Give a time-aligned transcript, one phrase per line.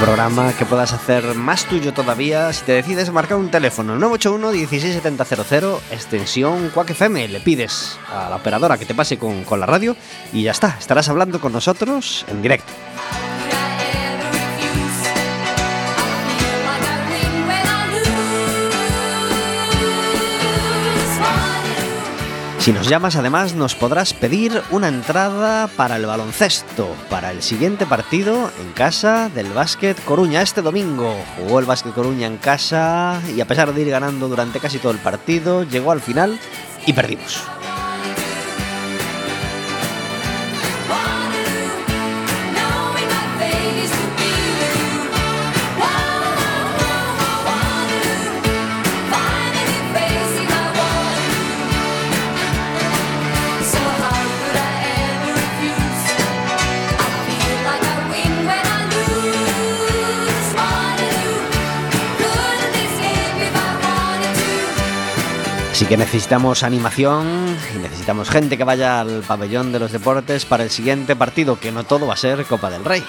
[0.00, 5.82] programa que puedas hacer más tuyo todavía si te decides marcar un teléfono 981 16700
[5.92, 6.98] extensión Quack.
[6.98, 9.94] Le pides a la operadora que te pase con, con la radio
[10.32, 12.72] y ya está, estarás hablando con nosotros en directo.
[22.70, 27.84] Si nos llamas además nos podrás pedir una entrada para el baloncesto, para el siguiente
[27.84, 30.40] partido en casa del Básquet Coruña.
[30.40, 34.60] Este domingo jugó el Básquet Coruña en casa y a pesar de ir ganando durante
[34.60, 36.38] casi todo el partido, llegó al final
[36.86, 37.42] y perdimos.
[65.90, 67.26] Que necesitamos animación
[67.74, 71.72] y necesitamos gente que vaya al pabellón de los deportes para el siguiente partido, que
[71.72, 73.02] no todo va a ser Copa del Rey.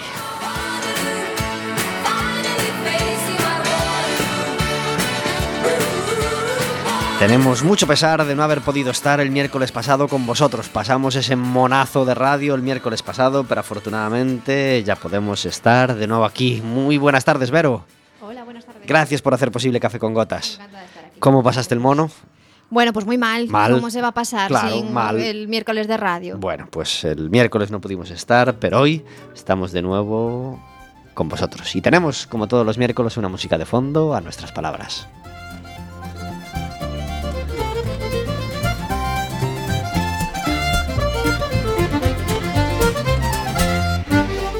[7.19, 10.67] Tenemos mucho pesar de no haber podido estar el miércoles pasado con vosotros.
[10.67, 16.25] Pasamos ese monazo de radio el miércoles pasado, pero afortunadamente ya podemos estar de nuevo
[16.25, 16.63] aquí.
[16.63, 17.85] Muy buenas tardes, Vero.
[18.21, 18.87] Hola, buenas tardes.
[18.87, 20.53] Gracias por hacer posible Café con Gotas.
[20.53, 21.19] Estar aquí.
[21.19, 22.09] ¿Cómo pasaste el mono?
[22.71, 23.47] Bueno, pues muy mal.
[23.49, 23.73] Mal.
[23.73, 25.19] ¿Cómo se va a pasar Claro, sin mal.
[25.19, 26.37] el miércoles de radio?
[26.37, 29.03] Bueno, pues el miércoles no pudimos estar, pero hoy
[29.35, 30.57] estamos de nuevo
[31.13, 31.75] con vosotros.
[31.75, 35.05] Y tenemos, como todos los miércoles, una música de fondo a nuestras palabras.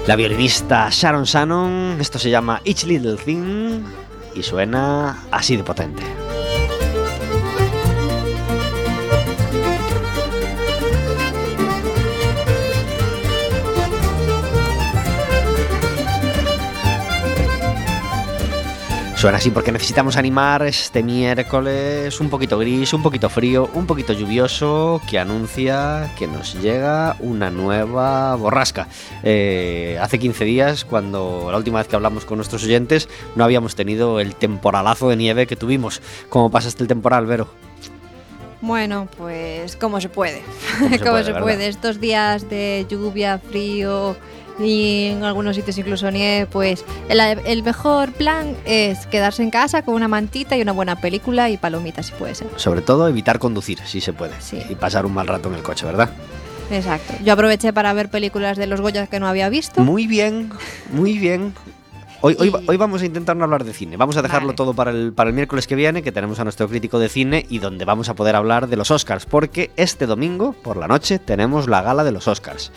[0.07, 3.81] La violinista Sharon Shannon, esto se llama Each Little Thing
[4.35, 6.03] y suena así de potente.
[19.21, 24.13] Suena así porque necesitamos animar este miércoles un poquito gris, un poquito frío, un poquito
[24.13, 28.87] lluvioso que anuncia que nos llega una nueva borrasca.
[29.21, 33.75] Eh, hace 15 días, cuando la última vez que hablamos con nuestros oyentes, no habíamos
[33.75, 36.01] tenido el temporalazo de nieve que tuvimos.
[36.29, 37.47] ¿Cómo pasaste el temporal, Vero?
[38.61, 40.41] Bueno, pues como se puede.
[40.79, 41.67] Como se puede, se puede.
[41.67, 44.15] Estos días de lluvia, frío
[44.59, 49.83] y en algunos sitios incluso nieve, pues el, el mejor plan es quedarse en casa
[49.83, 52.47] con una mantita y una buena película y palomitas, si puede ser.
[52.57, 54.33] Sobre todo evitar conducir, si se puede.
[54.39, 54.61] Sí.
[54.69, 56.09] Y pasar un mal rato en el coche, ¿verdad?
[56.69, 57.13] Exacto.
[57.23, 59.81] Yo aproveché para ver películas de los Goya que no había visto.
[59.81, 60.51] Muy bien,
[60.91, 61.53] muy bien.
[62.23, 63.97] Hoy, hoy, hoy vamos a intentar no hablar de cine.
[63.97, 64.55] Vamos a dejarlo Vale.
[64.55, 67.47] todo para el, para el miércoles que viene, que tenemos a nuestro crítico de cine
[67.49, 71.17] y donde vamos a poder hablar de los Oscars, porque este domingo por la noche
[71.17, 72.71] tenemos la gala de los Oscars.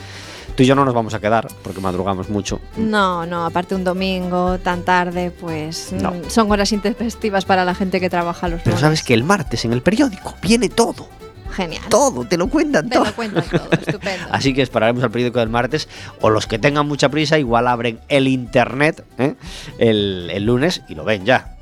[0.56, 2.60] Tú y yo no nos vamos a quedar, porque madrugamos mucho.
[2.76, 6.12] No, no, aparte un domingo tan tarde, pues No.
[6.12, 8.80] mm, son horas intempestivas para la gente que trabaja los Pero lunes.
[8.80, 11.08] sabes que el martes en el periódico viene todo,
[11.52, 11.82] Genial.
[11.88, 13.04] todo, te lo cuentan Te todo.
[13.06, 14.26] lo cuentan todo, estupendo.
[14.30, 15.88] Así que esperaremos al periódico del martes,
[16.20, 19.34] o los que tengan mucha prisa, igual abren el internet ¿eh?
[19.78, 21.56] el, el lunes y lo ven ya.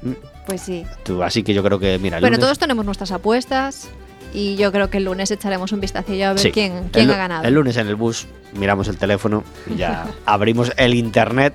[0.47, 0.85] Pues sí.
[1.03, 3.89] Tú, así que yo creo que, mira, Bueno, lunes- todos tenemos nuestras apuestas
[4.33, 6.53] y yo creo que el lunes echaremos un vistacillo a ver Sí.
[6.53, 7.45] quién, quién El ha ganado.
[7.45, 9.45] El lunes en el bus miramos el teléfono
[9.77, 11.55] ya abrimos el internet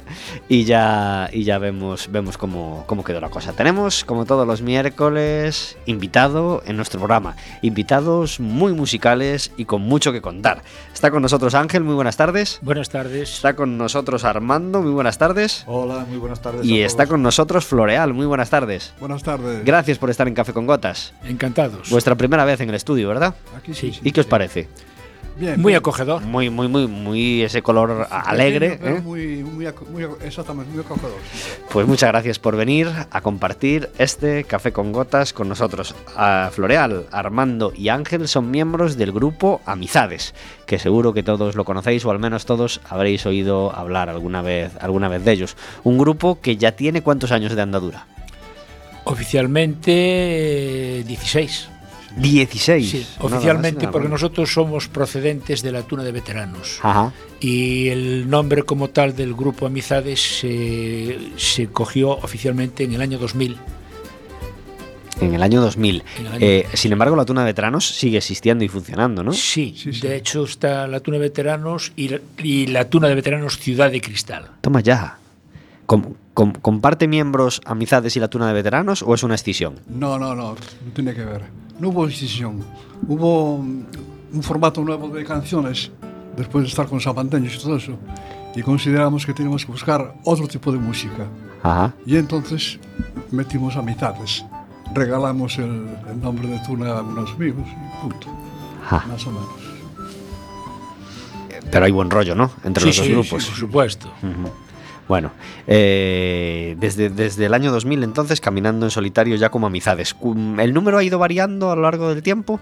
[0.50, 3.54] y ya, y ya vemos, vemos cómo, cómo quedó la cosa.
[3.54, 7.36] Tenemos, como todos los miércoles, invitado en nuestro programa.
[7.62, 10.64] Invitados muy musicales y con mucho que contar.
[10.98, 12.58] Está con nosotros Ángel, muy buenas tardes.
[12.64, 13.32] Buenas tardes.
[13.36, 15.64] Está con nosotros Armando, muy buenas tardes.
[15.68, 16.66] Hola, muy buenas tardes.
[16.66, 17.12] Y a está todos.
[17.12, 18.96] con nosotros Floreal, muy buenas tardes.
[19.00, 19.64] Buenas tardes.
[19.64, 21.14] Gracias por estar en Café con Gotas.
[21.24, 21.92] Encantados.
[21.92, 23.36] Vuestra primera vez en el estudio, ¿verdad?
[23.56, 23.92] Aquí Sí.
[23.94, 24.00] sí.
[24.04, 24.70] ¿Y qué os parece?
[25.40, 25.78] Bien, Muy bien.
[25.80, 26.24] acogedor.
[26.24, 28.72] Muy, muy, muy, muy ese color alegre.
[28.72, 29.02] Pequeño, ¿eh?
[29.02, 31.18] muy, muy, muy exactamente, muy acogedor.
[31.72, 35.94] Pues muchas gracias por venir a compartir este café con gotas con nosotros.
[36.16, 40.34] A Floreal, Armando y Ángel son miembros del grupo Amizades,
[40.66, 44.72] que seguro que todos lo conocéis o al menos todos habréis oído hablar alguna vez,
[44.80, 45.56] alguna vez de ellos.
[45.84, 48.08] Un grupo que ya tiene cuántos años de andadura.
[49.04, 51.70] Oficialmente eh, 16.
[52.22, 52.90] 16.
[52.90, 56.80] Sí, Nada más oficialmente nada porque nosotros somos procedentes de la Tuna de Veteranos.
[56.82, 57.14] Ajá.
[57.40, 63.18] Y el nombre como tal del grupo Amizades se, se cogió oficialmente en el año
[63.20, 63.58] 2000.
[65.20, 66.04] En el año 2000.
[66.20, 66.78] En el año Eh, 2000.
[66.78, 69.32] sin embargo, la tuna de veteranos sigue existiendo y funcionando, ¿no?
[69.34, 70.02] Sí, Sí, sí.
[70.02, 73.90] de hecho está la Tuna de Veteranos y la, y la Tuna de Veteranos Ciudad
[73.92, 74.46] de Cristal.
[74.62, 75.18] Toma ya.
[75.88, 79.80] Com- com- ¿Comparte miembros Amizades y la tuna de veteranos o es una escisión?
[79.88, 81.46] No, no, no, no tiene que ver.
[81.80, 82.64] No hubo decisión.
[83.08, 83.84] Hubo mm,
[84.34, 85.92] un formato nuevo de canciones
[86.36, 87.98] después de estar con Zapanteños y todo eso.
[88.56, 91.26] Y consideramos que teníamos que buscar otro tipo de música.
[91.64, 91.94] Ajá.
[92.06, 92.80] Y entonces
[93.32, 94.44] metimos amistades.
[94.94, 98.28] Regalamos el, el nombre de Tuna a unos amigos y punto.
[98.86, 99.06] Ajá.
[99.08, 99.50] Más o menos.
[101.72, 102.52] Pero hay buen rollo, ¿no?
[102.64, 103.46] Entre Sí, los dos sí, grupos.
[103.46, 104.08] Por supuesto.
[104.24, 104.50] Ujú.
[105.08, 105.32] Bueno,
[105.68, 110.16] eh, desde, desde el año 2000 entonces, caminando en solitario ya como amizades.
[110.60, 112.60] ¿El número ha ido variando a lo largo del tiempo?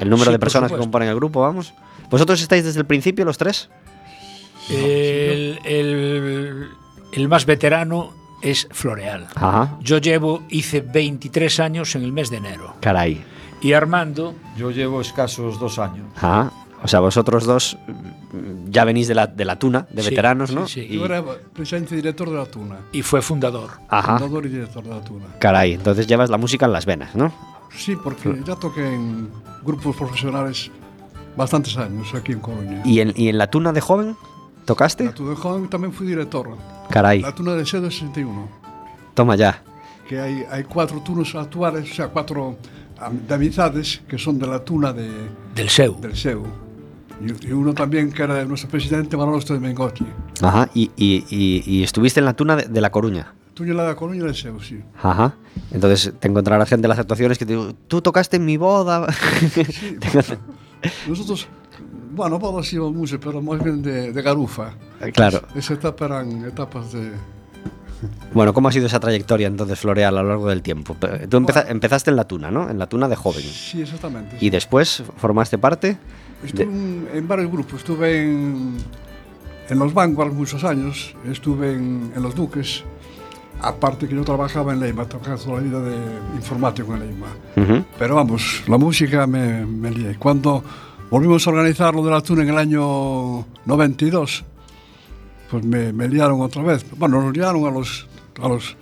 [0.00, 1.74] ¿El número Sí, de personas que componen el grupo, vamos?
[2.10, 3.68] ¿Vosotros estáis desde el principio, los tres?
[4.70, 6.68] El, el-
[7.12, 8.12] el más veterano
[8.42, 9.26] es Floreal.
[9.34, 9.76] Ajá.
[9.80, 12.74] Yo llevo, hice 23 años en el mes de enero.
[12.80, 13.24] Caray.
[13.62, 16.06] Y Armando, Yo llevo escasos dos años.
[16.16, 16.50] Ajá.
[16.82, 17.78] O sea, vosotros dos
[18.68, 20.66] ya venís de la, de la tuna, de Sí, veteranos, sí, ¿no?
[20.68, 20.80] sí.
[20.88, 21.22] Y- Yo era
[21.52, 22.76] presidente y director de la Tuna.
[22.92, 23.70] y fue fundador.
[23.88, 24.18] Ajá.
[24.18, 25.26] Fundador y director de la Tuna.
[25.38, 27.32] Caray, entonces llevas la música en las venas, ¿no?
[27.76, 29.28] Sí, porque ya toqué en
[29.64, 30.70] grupos profesionales
[31.36, 32.82] bastantes años aquí en Coruña.
[32.84, 34.16] ¿Y en, y en la tuna de joven
[34.64, 35.04] tocaste?
[35.04, 36.48] La Tuna de Joven también fui director.
[36.90, 38.48] Caray, La Tuna de Sedo 61.
[39.14, 39.62] toma ya.
[40.08, 42.56] Que hay, hay cuatro tunos actuales, o sea, cuatro
[43.28, 45.10] de amistades que son de la Tuna de,
[45.54, 46.00] Del SEU.
[46.00, 46.46] del SEU.
[47.20, 50.06] Y, uno también que era de nuestro presidente Manolo de Mengotti.
[50.42, 50.68] Ajá.
[50.74, 53.32] Y, y- y- y estuviste en la tuna de, de La Coruña.
[53.54, 54.80] Tuya la de Coruña del SEU, sí.
[55.02, 55.34] Ajá.
[55.70, 59.06] Entonces te encontrarás gente en las actuaciones que te digo, tú tocaste en mi boda.
[59.10, 59.96] Sí,
[61.08, 61.48] nosotros,
[62.12, 64.74] bueno, bodas íbamos mucho, pero más bien de, de garufa.
[65.14, 65.40] claro.
[65.54, 67.12] Esa etapa eran etapas de...
[68.34, 70.94] Bueno, ¿cómo ha sido esa trayectoria entonces, Floreal, a lo largo del tiempo?
[71.30, 72.68] Tú empeza- empezaste en la tuna, ¿no?
[72.68, 73.40] En la tuna de joven.
[73.42, 74.36] Sí, exactamente.
[74.38, 75.96] Y después formaste parte.
[76.44, 78.76] Estuve un, en varios grupos, estuve en,
[79.68, 82.84] en los Vanguard muchos años, estuve en, en los Duques,
[83.60, 85.96] aparte que yo trabajaba en Leima, trabajaba toda la vida de
[86.36, 87.26] informático en Leima.
[87.56, 87.84] Uh -huh.
[87.98, 90.16] Pero vamos, la música me, me lié.
[90.18, 90.62] Cuando
[91.10, 94.44] volvimos a organizar lo de la tuna en el año 92,
[95.50, 96.84] pues me, me liaron otra vez.
[96.96, 98.06] Bueno, nos liaron a los,
[98.42, 98.76] a los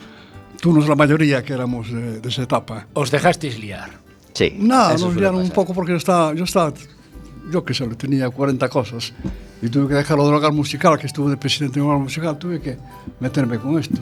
[0.60, 2.86] tunos la mayoría que éramos de, de esa etapa.
[2.94, 3.90] ¿Os dejasteis liar?
[4.32, 4.56] Sí.
[4.58, 6.72] No, nos liaron un poco porque yo estaba, yo estaba
[7.50, 9.12] yo que sé, tenía 40 cosas
[9.62, 12.38] y tuve que dejar lo del hogar musical, que estuve de presidente del hogar musical,
[12.38, 12.76] tuve que
[13.20, 13.98] meterme con esto.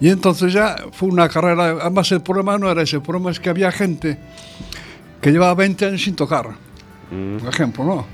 [0.00, 3.38] Y entonces ya fue una carrera, además el problema no era ese, el problema es
[3.40, 4.18] que había gente
[5.20, 6.48] que llevaba 20 años sin tocar,
[7.10, 7.36] Mm.
[7.36, 8.06] por ejemplo, ¿no?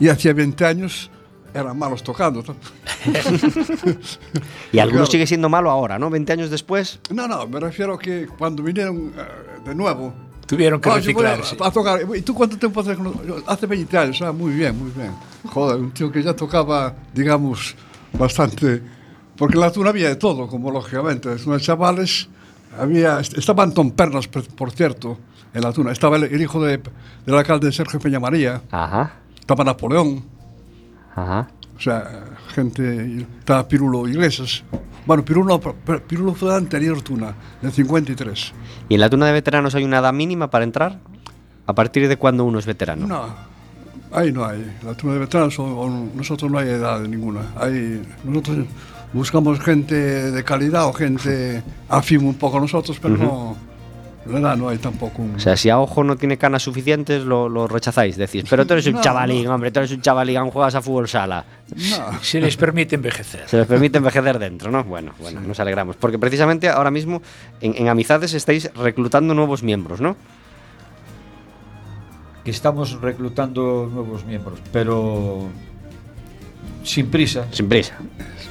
[0.00, 1.10] Y hacía 20 años
[1.52, 2.42] eran malos tocando.
[4.72, 5.12] Y algunos Claro.
[5.12, 6.08] sigue siendo malo ahora, ¿no?
[6.10, 7.00] 20 años después.
[7.10, 9.22] No, no, me refiero que cuando vinieron eh,
[9.64, 10.12] de nuevo,
[10.48, 11.56] Tuvieron que oh, reciclarse.
[11.60, 12.00] A, a, tocar.
[12.16, 12.96] ¿Y tú cuánto tiempo hace?
[13.46, 14.22] Hace 20 años.
[14.22, 15.12] Ah, muy bien, muy bien.
[15.44, 17.76] Joder, un tío que ya tocaba, digamos,
[18.18, 18.82] bastante.
[19.36, 21.28] Porque en la tuna había de todo, como lógicamente.
[21.44, 22.30] Los chavales
[22.78, 25.18] había, estaban Tom Pernas, por cierto,
[25.52, 25.92] en la tuna.
[25.92, 26.80] Estaba el, el hijo de,
[27.26, 28.62] del alcalde Sergio Peña María.
[28.70, 29.16] Ajá.
[29.38, 30.24] Estaba Napoleón.
[31.14, 31.48] Ajá.
[31.76, 32.24] O sea,
[32.54, 33.26] gente.
[33.38, 34.64] Estaba Pirulo Iglesias.
[35.08, 35.58] Bueno, Pirulo,
[36.06, 38.52] Pirulo fue la anterior tuna, del 53.
[38.90, 40.98] ¿Y en la tuna de veteranos hay una edad mínima para entrar?
[41.66, 43.06] ¿A partir de cuándo uno es veterano?
[43.06, 43.24] No,
[44.12, 44.70] ahí no hay.
[44.84, 45.58] La tuna de veteranos,
[46.14, 47.40] nosotros no hay edad ninguna.
[47.56, 48.66] Hay, nosotros
[49.14, 53.56] buscamos gente de calidad o gente afín un poco a nosotros, pero no,
[54.28, 55.22] la edad no hay tampoco.
[55.22, 58.16] Un, O sea, si a ojo no tiene canas suficientes, lo, lo rechazáis.
[58.16, 59.54] Decís, pero tú eres un No, chavalín, no.
[59.54, 61.44] hombre, tú eres un chavalín, aún juegas a fútbol sala.
[61.74, 62.18] no.
[62.22, 63.48] Se les permite envejecer.
[63.48, 64.84] Se les permite envejecer dentro, ¿no?
[64.84, 65.96] Bueno, bueno, nos alegramos.
[65.96, 67.22] Porque precisamente ahora mismo
[67.60, 70.16] en, en Amizades estáis reclutando nuevos miembros, ¿no?
[72.44, 75.48] Que estamos reclutando nuevos miembros, pero
[76.82, 77.98] sin prisa, Sin prisa.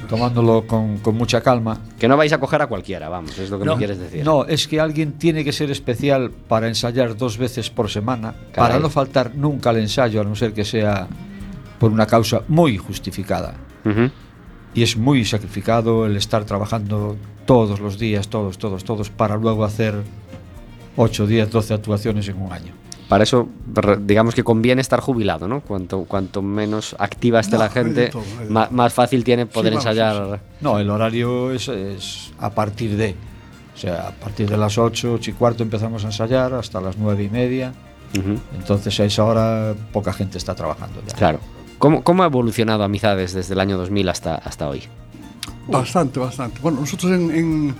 [0.08, 1.78] Tomándolo con, con mucha calma.
[1.98, 4.24] Que no vais a coger a cualquiera, vamos, es lo que No, me quieres decir.
[4.24, 8.70] No, es que alguien tiene que ser especial para ensayar dos veces por semana, Caray.
[8.70, 11.06] para no faltar nunca al ensayo, a no ser que sea
[11.78, 13.54] por una causa muy justificada.
[14.74, 19.64] Y es muy sacrificado el estar trabajando todos los días, todos, todos, todos, para luego
[19.64, 19.94] hacer
[20.96, 22.74] 8, 10, 12 actuaciones en un año.
[23.08, 23.48] Para eso,
[24.00, 25.62] digamos que conviene estar jubilado, ¿no?
[25.62, 30.40] Cuanto, cuanto menos activa esté No, la gente, todo, más fácil tiene poder vamos, ensayar.
[30.60, 33.14] No, el horario es, es a partir de.
[33.74, 36.98] O sea, a partir de las 8, 8 y cuarto empezamos a ensayar hasta las
[36.98, 37.72] 9 y media.
[38.54, 41.14] Entonces a esa hora poca gente está trabajando ya.
[41.14, 41.40] Claro.
[41.78, 44.82] ¿Cómo, ¿Cómo ha evolucionado Amizades desde el año 2000 hasta, hasta hoy?
[45.68, 46.58] Bastante, bastante.
[46.60, 47.74] Bueno, nosotros en, en,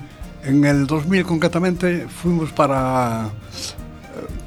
[0.45, 3.31] en el 2000 concretamente fuimos para,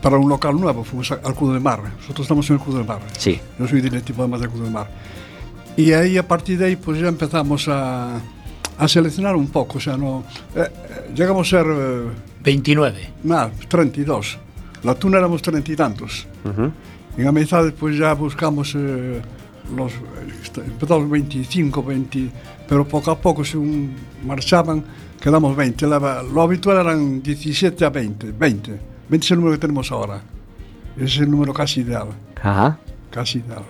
[0.02, 1.82] para un local nuevo, fuimos al Club de Mar.
[1.98, 3.02] Nosotros estamos en el Club de Mar.
[3.18, 3.40] Sí.
[3.60, 4.90] Yo soy directivo además del Club de Mar.
[5.78, 8.20] Y ahí, a partir de ahí, pues ya empezamos a,
[8.78, 9.78] a seleccionar un poco.
[9.78, 10.24] O sea, no,
[10.56, 11.66] eh, eh llegamos a ser.
[11.70, 12.08] Eh,
[12.44, 13.10] 29.
[13.24, 14.38] Más, 32.
[14.84, 16.28] La tuna éramos treinta y tantos.
[16.44, 16.72] Uh -huh.
[17.18, 18.74] En Amistad, pues ya buscamos.
[18.76, 19.22] Eh,
[19.76, 22.30] los, eh, empezamos 25, 20,
[22.68, 23.94] pero poco a poco según
[24.26, 24.84] marchaban
[25.22, 25.88] quedamos 20.
[25.88, 28.80] La, lo habitual eran 17 a 20, 20.
[29.12, 30.22] 20 es el número que tenemos ahora.
[30.98, 32.08] Es el número casi ideal,
[32.42, 32.80] Ajá.
[33.12, 33.64] casi ideal.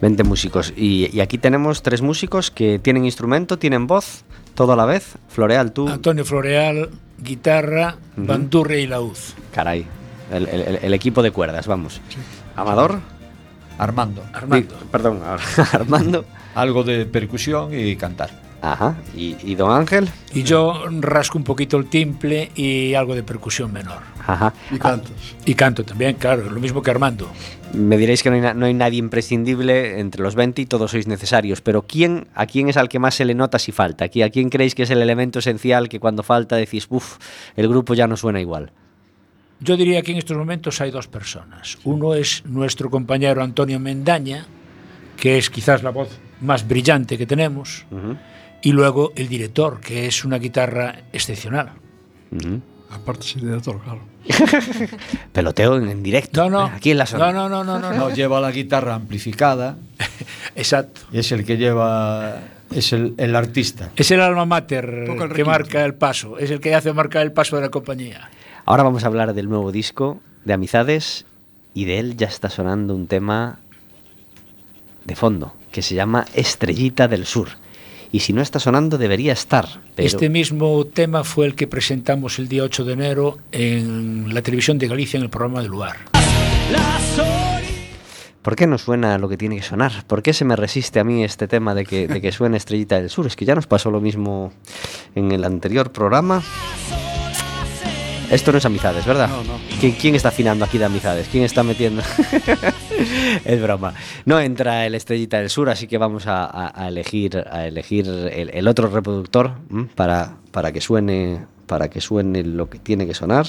[0.00, 0.72] 20 músicos.
[0.76, 4.24] Y, y aquí tenemos tres músicos que tienen instrumento, tienen voz,
[4.54, 5.14] todo a la vez.
[5.28, 5.88] Floreal, tú.
[5.88, 8.26] Antonio Floreal, guitarra, Ujú.
[8.26, 9.16] bandurria y laúd.
[9.52, 9.86] Caray.
[10.32, 12.00] El, el- el equipo de cuerdas, vamos.
[12.56, 13.00] Amador.
[13.78, 14.22] Armando.
[14.32, 14.76] Armando.
[14.90, 15.20] Perdón,
[15.72, 16.24] Armando.
[16.54, 18.30] Algo de percusión y cantar.
[18.64, 18.96] Ajá.
[19.14, 20.08] Y, y Don Ángel.
[20.32, 23.98] Y yo rasco un poquito el timple y algo de percusión menor.
[24.26, 24.54] Ajá.
[24.70, 25.12] Y cantas.
[25.44, 27.30] Y canto también, claro, lo mismo que Armando.
[27.74, 30.92] Me diréis que no hay, na- no hay nadie imprescindible entre los 20 y todos
[30.92, 34.06] sois necesarios, pero ¿quién, ¿a quién es al que más se le nota si falta?
[34.06, 37.18] Aquí, ¿A quién creéis que es el elemento esencial que cuando falta decís, uff,
[37.56, 38.70] el grupo ya no suena igual?
[39.60, 41.78] Yo diría que en estos momentos hay dos personas.
[41.84, 44.46] Uno es nuestro compañero Antonio Mendaña,
[45.16, 46.08] que es quizás la voz
[46.40, 48.16] más brillante que tenemos, Ujú,
[48.64, 51.72] y luego el director, que es una guitarra excepcional.
[52.32, 52.60] ujú.
[52.90, 54.00] Aparte sí, director, claro.
[55.32, 56.48] Peloteo en, en directo.
[56.48, 56.66] No, no.
[56.68, 57.32] eh, Aquí en la zona.
[57.32, 58.10] No, no, no, no, no.
[58.10, 59.76] Lleva la guitarra amplificada
[60.54, 61.00] Exacto.
[61.12, 62.38] y es el que lleva.
[62.72, 63.90] Es el, el artista.
[63.96, 65.50] Es el alma mater el que requinto.
[65.50, 68.30] marca el paso, es el que hace marcar el paso de la compañía.
[68.64, 71.26] Ahora vamos a hablar del nuevo disco de Amizades
[71.74, 73.58] y de él ya está sonando un tema
[75.04, 77.48] de fondo que se llama Estrellita del Sur.
[78.14, 79.66] Y si no está sonando debería estar.
[79.96, 80.06] Pero...
[80.06, 84.78] Este mismo tema fue el que presentamos el día 8 de enero en la televisión
[84.78, 85.96] de Galicia en el programa de Luar.
[88.40, 90.04] ¿Por qué no suena lo que tiene que sonar?
[90.06, 93.00] ¿Por qué se me resiste a mí este tema de que, de que suene Estrellita
[93.00, 93.26] del Sur?
[93.26, 94.52] Es que ya nos pasó lo mismo
[95.16, 96.40] en el anterior programa.
[98.30, 99.28] Esto no es Amizades, ¿verdad?
[99.28, 99.58] No, no.
[99.80, 101.28] ¿Qui- ¿Quién está afinando aquí de Amizades?
[101.30, 102.02] ¿Quién está metiendo?
[103.44, 103.94] es broma.
[104.24, 108.06] No entra el Estrellita del Sur, así que vamos a, a- a elegir, a elegir
[108.08, 109.86] el, el otro reproductor ¿m?
[109.94, 113.46] para, para que suene para que suene lo que tiene que sonar.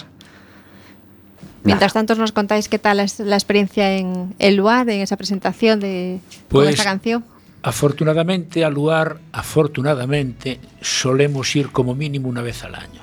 [1.64, 5.80] Mientras tanto, nos contáis qué tal es la experiencia en el lugar, en esa presentación
[5.80, 7.26] de Pues- esta canción.
[7.64, 13.02] Afortunadamente, al lugar, afortunadamente, solemos ir como mínimo una vez al año.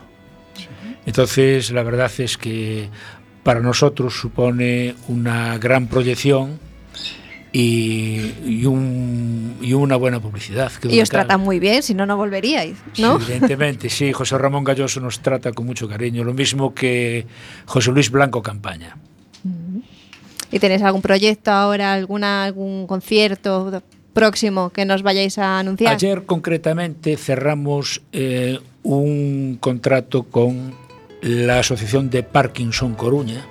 [1.06, 2.88] Entonces, la verdad es que
[3.42, 6.60] para nosotros supone una gran proyección
[7.52, 10.72] y, y un- y una buena publicidad.
[10.72, 13.18] que Y os tratan muy bien, si no, no volveríais, ¿no?
[13.20, 14.12] Sí, evidentemente, sí.
[14.12, 17.26] José Ramón Galloso nos trata con mucho cariño, lo mismo que
[17.66, 18.96] José Luis Blanco Campaña.
[20.50, 23.82] ¿Y tenéis algún proyecto ahora, alguna, algún concierto
[24.12, 25.94] próximo que nos vayáis a anunciar?
[25.94, 30.74] Ayer concretamente cerramos eh, un contrato con
[31.22, 33.46] la Asociación de Parkinson Coruña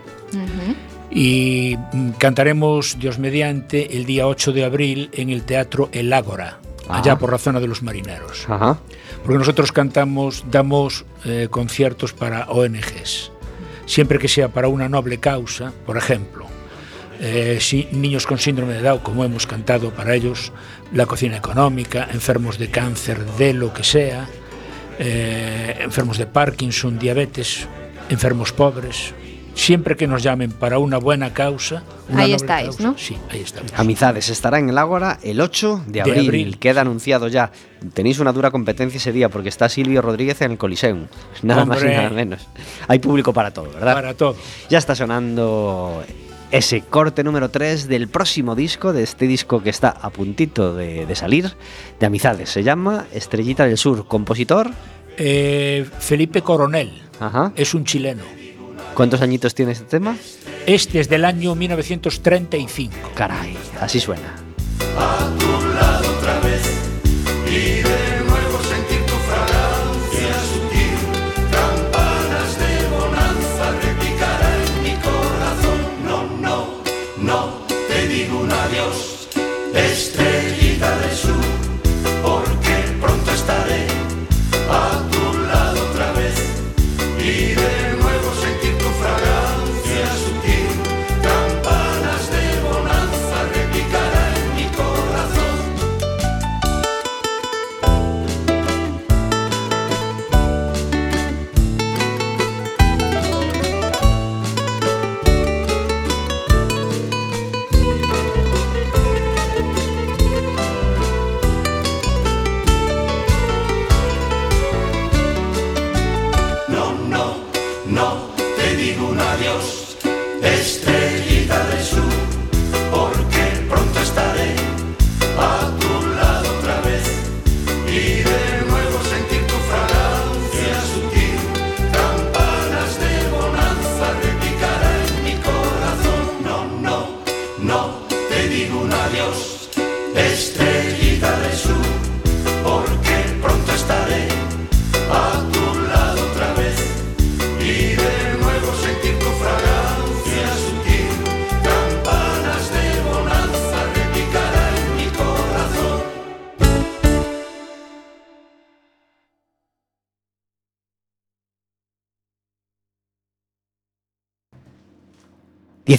[1.10, 1.76] y
[2.20, 7.18] cantaremos, Dios mediante, el día 8 de abril en el Teatro El Ágora, allá Ah.
[7.20, 8.46] por la zona de los marineros.
[8.48, 8.80] Ajá.
[9.24, 13.32] Porque nosotros cantamos, damos eh, conciertos para ONGs,
[13.86, 16.46] siempre que sea para una noble causa, por ejemplo,
[17.20, 20.52] eh, si- niños con síndrome de Down, como hemos cantado para ellos,
[20.94, 24.28] la cocina económica, enfermos de cáncer, de lo que sea,
[25.04, 27.68] eh, enfermos de Parkinson, diabetes,
[28.10, 29.16] enfermos pobres,
[29.56, 31.82] siempre que nos llamen para una buena causa.
[32.08, 32.96] una Ahí estáis, causa, ¿no?
[33.00, 33.72] Sí, ahí estamos.
[33.76, 36.28] Amizades estará en el Ágora el 8 de abril.
[36.28, 36.60] abril.
[36.60, 37.52] Queda anunciado ya.
[37.94, 41.08] Tenéis una dura competencia ese día porque está Silvio Rodríguez en el Coliseum.
[41.42, 42.48] Nada más y nada menos.
[42.88, 43.96] Hay público para todo, ¿verdad?
[43.96, 44.36] Para todo.
[44.70, 46.04] Ya está sonando
[46.52, 51.06] ese corte número 3 del próximo disco, de este disco que está a puntito de,
[51.06, 51.54] de salir,
[52.00, 52.50] de Amizades.
[52.50, 54.70] Se llama Estrellita del Sur, compositor.
[55.18, 57.54] Eh, Felipe Coronel Ajá.
[57.56, 58.24] es un chileno.
[58.94, 60.18] ¿Cuántos añitos tiene este tema?
[60.66, 63.12] Este es del año 1935.
[63.16, 64.36] Caray, así suena.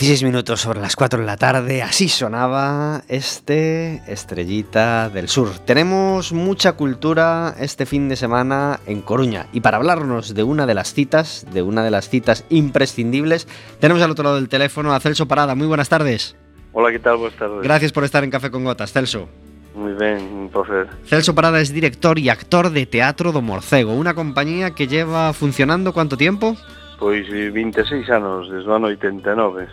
[0.02, 5.60] Dieciséis minutos sobre las 4 de la tarde, así sonaba este Estrellita del Sur.
[5.60, 10.74] Tenemos mucha cultura este fin de semana en Coruña y para hablarnos de una de
[10.74, 13.46] las citas, de una de las citas imprescindibles,
[13.78, 15.54] tenemos al otro lado del teléfono a Celso Parada.
[15.54, 16.34] Muy buenas tardes.
[16.72, 17.18] Hola, ¿qué tal?
[17.18, 17.62] Buenas tardes.
[17.62, 19.28] Gracias por estar en Café con Gotas, Celso.
[19.76, 20.88] Muy ben, un placer.
[21.04, 25.92] Celso Parada es director y actor de Teatro do Morcego, una compañía que lleva funcionando
[25.92, 26.56] ¿cuánto tiempo?
[27.02, 29.66] Pois eh, 26 anos, desde o ano 89.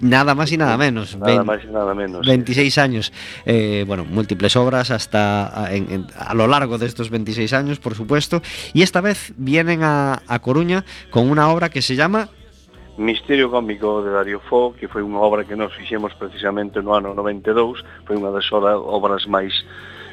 [0.00, 1.12] Nada más y nada menos.
[1.12, 2.24] Nada máis e nada menos.
[2.24, 3.12] 26 años,
[3.44, 7.76] eh, bueno, múltiples obras hasta a, en- en- a lo largo de estos 26 años,
[7.84, 8.40] por supuesto,
[8.72, 12.30] y esta vez vienen a, a Coruña con una obra que se llama
[12.96, 17.12] Misterio cómico de Dario Fo, que foi unha obra que nos fixemos precisamente no ano
[17.12, 19.52] 92, foi unha das obra- obras máis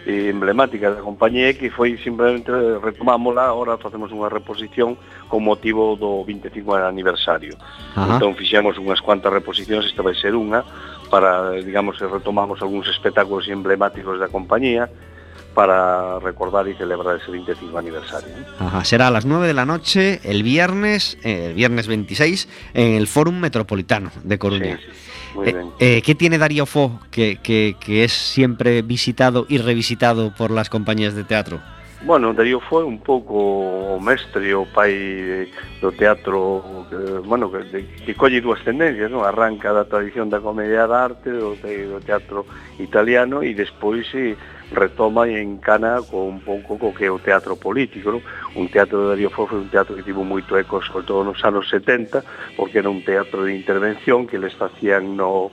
[0.07, 4.95] emblemática da compañía que foi simplemente retomámola, ahora facemos unha reposición
[5.27, 7.59] con motivo do 25 aniversario.
[7.91, 8.15] Ajá.
[8.15, 10.63] Entón fixemos unhas cuantas reposicións, esta vai ser unha,
[11.11, 14.87] para, digamos, retomamos algúns espectáculos emblemáticos da compañía,
[15.57, 18.29] para recordar y celebrar ese 25 aniversario.
[18.59, 22.93] Ajá, será a las 9 de la noche el viernes, eh, el viernes 26, en
[22.93, 24.77] el Fórum Metropolitano de Coruña.
[24.77, 25.16] Sí, sí.
[25.37, 25.71] Muy eh, bien.
[25.79, 30.69] Eh, ¿Qué tiene Darío Fo, que, que, que, es siempre visitado y revisitado por las
[30.69, 31.59] compañías de teatro?
[32.01, 35.49] Bueno, Darío Fo é un pouco o mestre, o pai
[35.81, 39.21] do teatro, que, bueno, que, que colle dúas tendencias, non?
[39.21, 42.45] Arranca da tradición da comedia da arte, do, do teatro
[42.81, 44.09] italiano, e despois...
[44.17, 44.33] eh,
[44.71, 48.21] retoma e encana con un pouco co que é o teatro político, non?
[48.55, 51.39] Un teatro de Darío Fo foi un teatro que tivo moito eco, sobre todo nos
[51.43, 55.51] anos 70, porque era un teatro de intervención que les facían no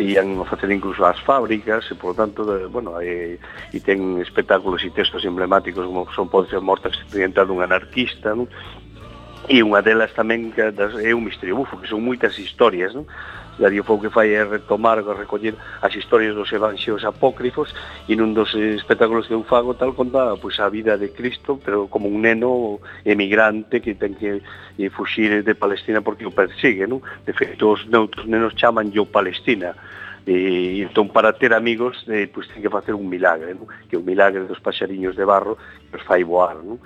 [0.00, 3.38] ían a facer incluso as fábricas e, por tanto, de, bueno, e,
[3.72, 8.48] e ten espectáculos e textos emblemáticos como son Pode ser morta accidental dun anarquista, non?
[9.46, 13.04] E unha delas tamén que é un misterio bufo, que son moitas historias, non?
[13.58, 17.72] Darío Fou que fai é retomar, recoller as historias dos evanxeos apócrifos
[18.04, 21.88] e nun dos espectáculos que eu fago tal conta pois, a vida de Cristo, pero
[21.88, 24.44] como un neno emigrante que ten que
[24.76, 27.00] e, fuxir de Palestina porque o persigue, non?
[27.24, 29.72] De feito, os neutros nenos chaman yo Palestina,
[30.26, 33.70] e entón para ter amigos eh, pois ten que facer un milagre, non?
[33.88, 35.56] que é o milagre dos paxariños de barro
[35.88, 36.76] que os fai voar, non?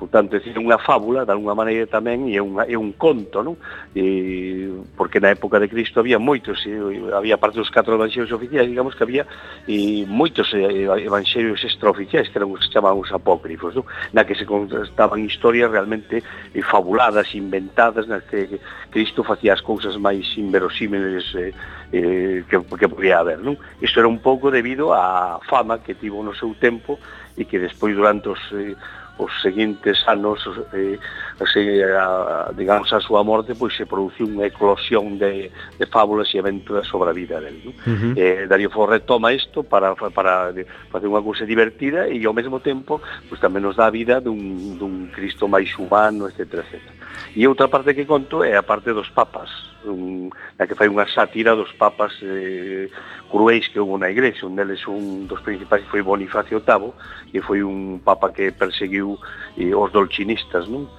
[0.00, 3.60] Portanto, é unha fábula, de alguna maneira tamén, e é, unha, é un conto, non?
[3.92, 6.72] E, porque na época de Cristo había moitos, e,
[7.12, 9.28] había parte dos catro evangelios oficiais, digamos que había
[9.68, 13.84] e, moitos evangelios extraoficiais, que eran os que chamaban os apócrifos, non?
[14.16, 16.24] Na que se contaban historias realmente
[16.56, 18.56] e, fabuladas, inventadas, na que
[18.88, 21.52] Cristo facía as cousas máis inverosímiles eh,
[21.92, 23.60] eh, que, que podía haber, non?
[23.84, 26.96] Isto era un pouco debido á fama que tivo no seu tempo
[27.36, 28.40] e que despois durante os...
[28.56, 28.80] Eh,
[29.20, 30.40] os seguintes anos
[30.72, 30.98] eh,
[31.52, 36.32] se, eh, a, digamos a súa morte pois se produciu unha eclosión de, de fábulas
[36.32, 37.70] e aventuras sobre a vida del ¿no?
[37.84, 38.12] Uh -huh.
[38.16, 40.52] eh, Darío Fo retoma isto para, para
[40.88, 44.80] facer unha cousa divertida e ao mesmo tempo pois, tamén nos dá a vida dun,
[44.80, 46.64] dun Cristo máis humano, etc.
[46.64, 46.99] etc.
[47.36, 49.50] E outra parte que conto é a parte dos papas,
[49.86, 52.90] un, na que fai unha sátira dos papas eh,
[53.30, 54.50] cruéis que houve na igrexa.
[54.50, 56.90] Un deles, un dos principais, foi Bonifacio VIII,
[57.30, 59.14] que foi un papa que perseguiu
[59.54, 60.90] eh, os dolcinistas, non?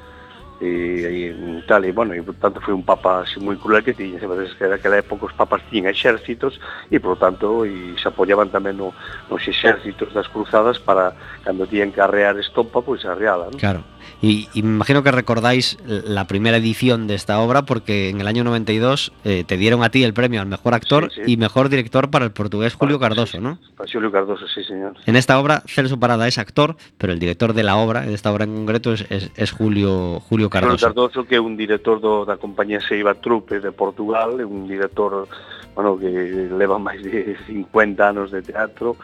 [0.62, 3.82] Eh, e, e tal, e bueno, e por tanto foi un papa así moi cruel
[3.82, 6.62] que tiña, se que aquela época os papas tiñan exércitos
[6.94, 8.94] e por tanto e se apoyaban tamén no,
[9.26, 13.58] nos exércitos das cruzadas para cando tiñan que arrear estopa, pois pues, arreala, non?
[13.58, 13.82] Claro.
[14.22, 18.28] Y, y, me imagino que recordáis la primera edición de esta obra porque en el
[18.28, 21.34] año 92 eh, te dieron a ti el premio al mejor actor sí, sí.
[21.34, 23.58] y mejor director para el portugués Julio Cardoso, sí, ¿no?
[23.76, 24.94] Para Julio Cardoso, sí, señor.
[25.08, 28.32] En esta obra Celso Parada es actor, pero el director de la obra, de esta
[28.32, 30.88] obra en concreto, es, es, es Julio, Julio Cardoso.
[30.88, 35.28] Julio Cardoso, que é un director do, da compañía Seiba Trupe de Portugal, un director
[35.76, 38.98] bueno, que leva máis de 50 anos de teatro,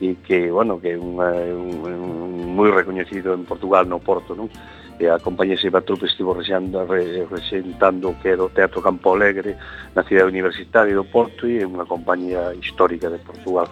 [0.00, 4.52] e que, bueno, que un, un, un moi recoñecido en Portugal no Porto, non?
[4.96, 9.56] E a compañía Seiba Trupe estivo rexando, que era o Teatro Campo Alegre
[9.92, 13.68] na cidade universitaria do Porto e é unha compañía histórica de Portugal.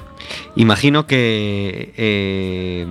[0.56, 2.84] Imagino que eh,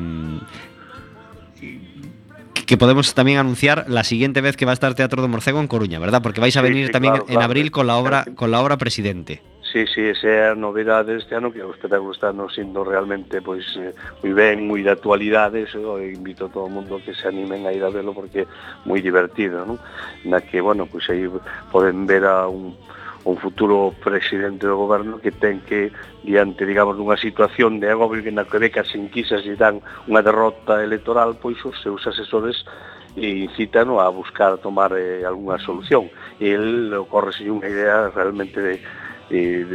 [2.65, 5.67] que podemos también anunciar la siguiente vez que va a estar Teatro de Morcego en
[5.67, 6.21] Coruña, ¿verdad?
[6.21, 8.49] Porque vais a venir sí, sí, también claro, en claro, abril con la obra con
[8.49, 9.41] la obra Presidente.
[9.73, 13.41] Sí, sí, esa é a novedade este ano que o espectáculo está nos indo realmente
[13.41, 13.89] pois eh,
[14.21, 17.73] moi ben, moi de actualidade, eso, invito a todo o mundo que se animen a
[17.73, 18.49] ir a verlo porque é
[18.85, 19.81] moi divertido, non?
[20.29, 21.25] Na que, bueno, pois aí
[21.73, 22.77] poden ver a un
[23.25, 25.89] un futuro presidente do goberno que ten que,
[26.21, 30.85] diante, digamos, dunha situación de agobio que na que as enquisas lle dan unha derrota
[30.85, 32.61] electoral, pois os seus asesores
[33.17, 36.13] e incitan a buscar tomar eh, algunha solución.
[36.37, 38.77] E el ocorre unha idea realmente de
[39.29, 39.65] eh,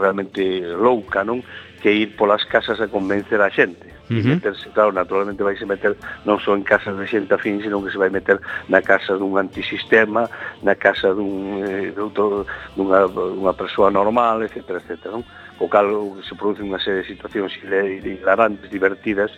[0.00, 1.42] realmente louca, non?
[1.84, 3.92] que ir polas casas a convencer a xente.
[4.08, 4.24] Uh -huh.
[4.36, 5.92] meterse, claro, naturalmente vai se meter
[6.24, 8.40] non só en casas de xente afín, sino que se vai meter
[8.72, 10.24] na casa dun antisistema,
[10.64, 14.80] na casa dun, eh, de outro, dunha, dunha persoa normal, etc.
[14.80, 15.24] etc non?
[15.60, 15.92] O cal
[16.24, 19.32] se produce unha serie de situacións hilarantes, divertidas,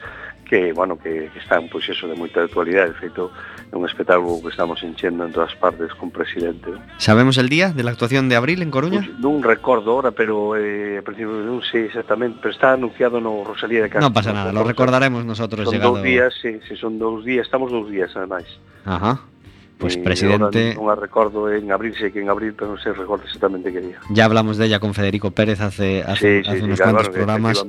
[0.46, 2.94] que, bueno, que, que están, pois, eso, de moita actualidade.
[2.94, 3.30] De feito,
[3.72, 6.70] é un espectáculo que estamos enchendo en todas partes con presidente.
[6.98, 9.02] Sabemos el día de la actuación de abril en Coruña?
[9.02, 13.42] Pues, non recordo ahora, pero eh, a principio non sei exactamente, pero está anunciado no
[13.42, 14.06] Rosalía de Castro.
[14.06, 15.98] Non pasa nada, lo recordaremos nosotros son llegado.
[15.98, 18.46] Son dous días, sí, sí, son dous días, estamos dous días ademais.
[18.86, 19.26] Ajá.
[19.78, 20.74] Pues presidente...
[20.78, 24.00] un recuerdo en abril, sé que en abril, pero no sé recuerdo exactamente qué día.
[24.08, 27.12] Ya hablamos de ella con Federico Pérez hace, hace, sí, sí, unos sí, cuantos claro,
[27.12, 27.64] programas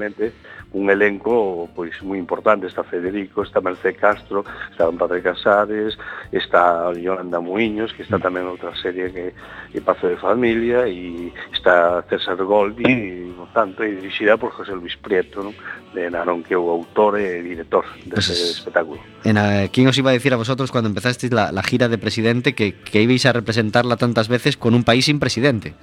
[0.74, 5.98] un elenco pois moi importante, está Federico, está Mercé Castro, está Padre Casares,
[6.32, 9.32] está Yolanda Muiños, que está tamén outra serie que
[9.72, 14.76] que Pazo de Familia e está César Goldi, e, no tanto, e dirixida por José
[14.76, 15.56] Luis Prieto, non?
[15.94, 19.00] de Narón que é o autor e director deste pues, espectáculo.
[19.24, 21.98] En a, ¿Quién os iba a decir a vosotros cuando empezasteis la, la gira de
[21.98, 25.74] presidente que, que ibais a representarla tantas veces con un país sin presidente?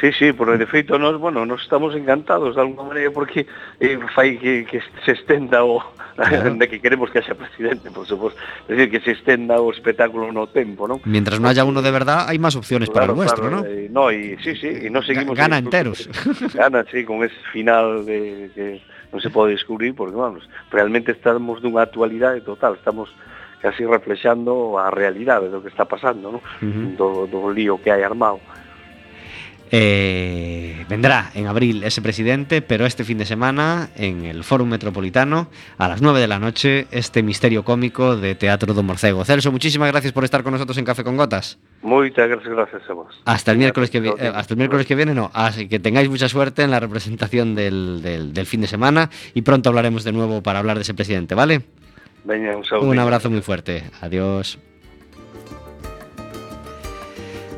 [0.00, 3.46] Sí, sí, por de feito nos, bueno, nos estamos encantados de alguna maneira porque
[3.80, 5.82] eh, fai que, que se estenda o
[6.14, 6.54] claro.
[6.60, 10.30] de que queremos que haxa presidente, por suposto, es decir, que se estenda o espectáculo
[10.30, 11.00] no tempo, ¿no?
[11.04, 13.66] Mientras no haya uno de verdad, hai máis opciones claro, para o nuestro, claro, ¿no?
[13.66, 16.06] Eh, no, y sí, sí, y no seguimos gana enteros.
[16.54, 18.66] Gana, sí, con ese final de que
[19.08, 23.08] non se pode descubrir porque vamos, realmente estamos dunha actualidade total, estamos
[23.58, 26.40] casi reflexando a realidade do que está pasando, ¿no?
[26.62, 26.86] Uh -huh.
[26.94, 28.38] do, do lío que hai armado.
[29.70, 35.48] Eh, vendrá en abril ese presidente, pero este fin de semana en el Fórum Metropolitano
[35.76, 39.24] a las 9 de la noche este misterio cómico de Teatro do Morcego.
[39.24, 41.58] Celso, muchísimas gracias por estar con nosotros en Café con Gotas.
[41.82, 43.22] Muchas gracias, gracias a vos.
[43.24, 45.30] Hasta el miércoles que, eh, hasta el miércoles que viene, no.
[45.34, 49.42] Así que tengáis mucha suerte en la representación del, del, del fin de semana y
[49.42, 51.62] pronto hablaremos de nuevo para hablar de ese presidente, ¿vale?
[52.24, 53.84] Venga, un, un abrazo muy fuerte.
[54.00, 54.58] Adiós.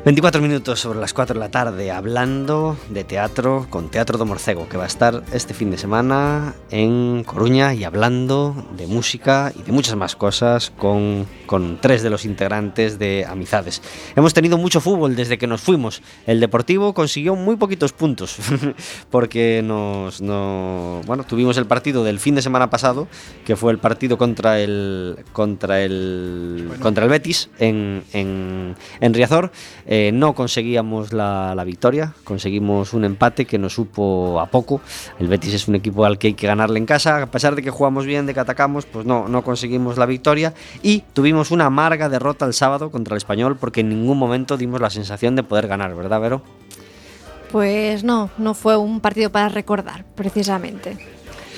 [0.03, 4.67] 24 minutos sobre las 4 de la tarde hablando de teatro con Teatro do Morcego,
[4.67, 9.61] que va a estar este fin de semana en Coruña y hablando de música y
[9.61, 13.83] de muchas más cosas con, con tres de los integrantes de Amizades.
[14.15, 16.01] Hemos tenido mucho fútbol desde que nos fuimos.
[16.25, 18.37] El Deportivo consiguió muy poquitos puntos
[19.11, 23.07] porque nos, no, bueno, tuvimos el partido del fin de semana pasado,
[23.45, 29.51] que fue el partido contra el, contra el, contra el Betis en, en, en Riazor
[29.93, 34.79] Eh, no conseguíamos la, victoria, conseguimos un empate que nos supo a poco.
[35.19, 37.61] El Betis es un equipo al que hay que ganarle en casa, a pesar de
[37.61, 41.65] que jugamos bien, de que atacamos, pues no, no conseguimos la victoria y tuvimos una
[41.65, 45.43] amarga derrota el sábado contra el Español porque en ningún momento dimos la sensación de
[45.43, 46.41] poder ganar, ¿verdad, Vero?
[47.51, 50.97] Pues no, no fue un partido para recordar, precisamente.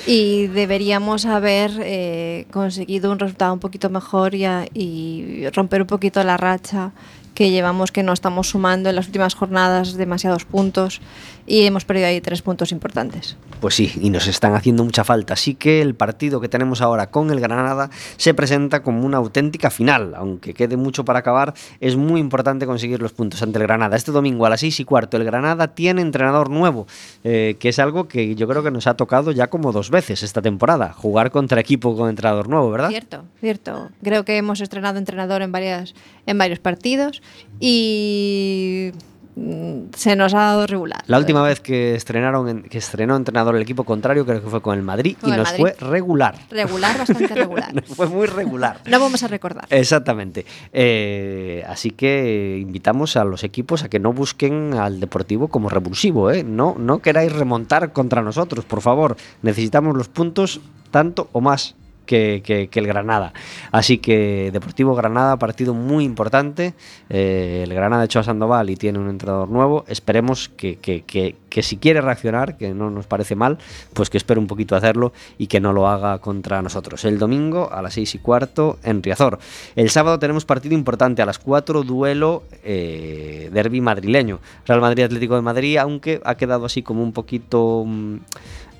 [0.07, 6.35] Y deberíamos haber eh, conseguido un resultado un poquito mejor y romper un poquito la
[6.35, 6.93] racha
[7.33, 11.01] que llevamos, que no estamos sumando en las últimas jornadas demasiados puntos
[11.45, 13.37] y hemos perdido ahí tres puntos importantes.
[13.59, 15.33] Pues sí, y nos están haciendo mucha falta.
[15.33, 19.69] Así que el partido que tenemos ahora con el Granada se presenta como una auténtica
[19.69, 20.13] final.
[20.15, 23.95] Aunque quede mucho para acabar, es muy importante conseguir los puntos ante el Granada.
[23.95, 26.87] Este domingo a las 6 y cuarto, el Granada tiene entrenador nuevo,
[27.23, 30.23] eh, que es algo que yo creo que nos ha tocado ya como dos veces
[30.23, 30.93] esta temporada.
[30.93, 32.89] Jugar contra equipo con entrenador nuevo, ¿verdad?
[32.89, 33.89] Cierto, cierto.
[34.03, 35.93] Creo que hemos estrenado entrenador en, varias,
[36.25, 37.21] en varios partidos
[37.59, 38.91] y
[39.35, 41.03] mm, se nos ha dado regular.
[41.07, 44.61] La última vez que estrenaron en- que estrenó entrenador el equipo contrario creo que fue
[44.61, 45.61] con el Madrid Con y el nos Madrid.
[45.79, 46.35] fue regular.
[46.49, 47.73] Regular, bastante regular.
[47.73, 48.81] Nos fue muy regular.
[48.85, 49.65] No vamos a recordar.
[49.69, 50.45] Exactamente.
[50.71, 56.31] Eh, así que invitamos a los equipos a que no busquen al Deportivo como revulsivo.
[56.31, 56.43] ¿eh?
[56.43, 59.15] No, no queráis remontar contra nosotros, por favor.
[59.41, 60.59] Necesitamos los puntos
[60.91, 63.33] tanto o más que, el Granada.
[63.71, 66.73] Así que Deportivo Granada, partido muy importante.
[67.09, 69.85] Eh, el Granada echó a Sandoval y tiene un entrenador nuevo.
[69.87, 73.59] Esperemos que, que- si quiere reaccionar, que no nos parece mal,
[73.93, 77.05] pues que espere un poquito hacerlo y que no lo haga contra nosotros.
[77.05, 79.37] El domingo a las seis y cuarto en Riazor.
[79.75, 84.39] El sábado tenemos partido importante a las 4, duelo eh, derby madrileño.
[84.65, 88.15] Real Madrid Atlético de Madrid, aunque ha quedado así como un poquito mm,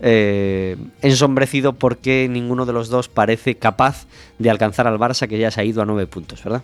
[0.02, 4.06] eh, ensombrecido porque ninguno de los dos parece capaz
[4.40, 6.64] de alcanzar al Barça que ya se ha ido a nueve puntos, ¿verdad?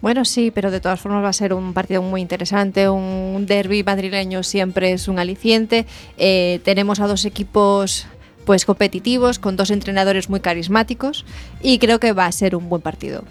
[0.00, 2.90] Bueno, sí, pero de todas formas va a ser un partido muy interesante.
[2.90, 5.86] Un derby madrileño siempre es un aliciente.
[6.18, 8.06] Eh, tenemos a dos equipos
[8.44, 11.24] pues competitivos, con dos entrenadores muy carismáticos
[11.62, 13.24] y creo que va a ser un buen partido.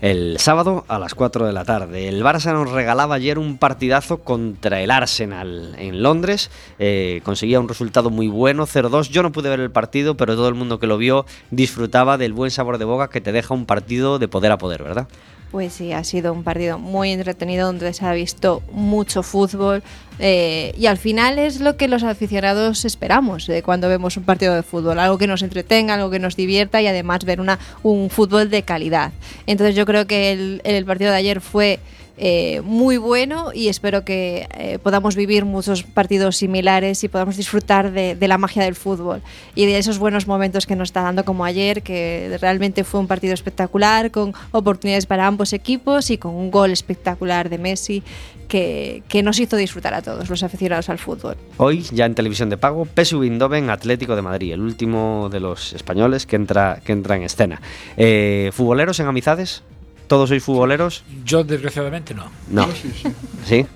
[0.00, 2.08] El sábado a las 4 de la tarde.
[2.08, 6.50] El Barça nos regalaba ayer un partidazo contra el Arsenal en Londres.
[6.78, 9.10] Eh, conseguía un resultado muy bueno, 0-2.
[9.10, 12.32] Yo no pude ver el partido, pero todo el mundo que lo vio disfrutaba del
[12.32, 15.06] buen sabor de boca que te deja un partido de poder a poder, ¿verdad?
[15.50, 19.82] Pues sí, ha sido un partido muy entretenido donde se ha visto mucho fútbol
[20.20, 24.54] eh, y al final es lo que los aficionados esperamos de cuando vemos un partido
[24.54, 28.10] de fútbol, algo que nos entretenga, algo que nos divierta y además ver una, un
[28.10, 29.10] fútbol de calidad.
[29.46, 31.80] Entonces yo creo que el, el partido de ayer fue
[32.22, 37.92] eh, muy bueno y espero que eh, podamos vivir muchos partidos similares y podamos disfrutar
[37.92, 39.22] de, de la magia del fútbol
[39.54, 43.06] y de esos buenos momentos que nos está dando como ayer, que realmente fue un
[43.06, 48.02] partido espectacular con oportunidades para ambos equipos y con un gol espectacular de Messi
[48.48, 51.36] que, que nos hizo disfrutar a todos los aficionados al fútbol.
[51.56, 55.72] Hoy, ya en televisión de pago, PSV Eindhoven Atlético de Madrid, el último de los
[55.72, 57.62] españoles que entra, que entra en escena.
[57.96, 59.62] Eh, ¿Futboleros en amizades?
[60.10, 61.04] ¿Todos sois futboleros?
[61.24, 62.24] Yo, desgraciadamente, no.
[62.50, 62.66] No.
[62.66, 63.08] Yo sí, sí.
[63.46, 63.66] ¿Sí?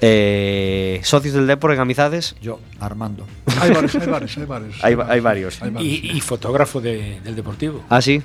[0.00, 2.34] Eh, ¿Socios del Depor en amizades?
[2.40, 3.26] Yo, Armando.
[3.60, 4.84] Hay varios, hay varios, hay varios.
[4.84, 5.62] Hay, hay varios.
[5.62, 7.82] Hay varios, Y, y fotógrafo de- del Deportivo.
[7.90, 8.22] ¿Ah, sí?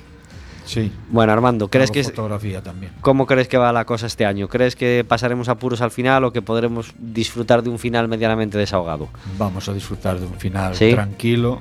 [0.64, 0.90] Sí.
[1.10, 2.92] Bueno, Armando, ¿crees que, fotografía también?
[3.02, 4.48] ¿cómo crees que va la cosa este año?
[4.48, 9.08] ¿Crees que pasaremos apuros al final o que podremos disfrutar de un final medianamente desahogado?
[9.36, 10.92] Vamos a disfrutar de un final Sí.
[10.92, 11.60] tranquilo,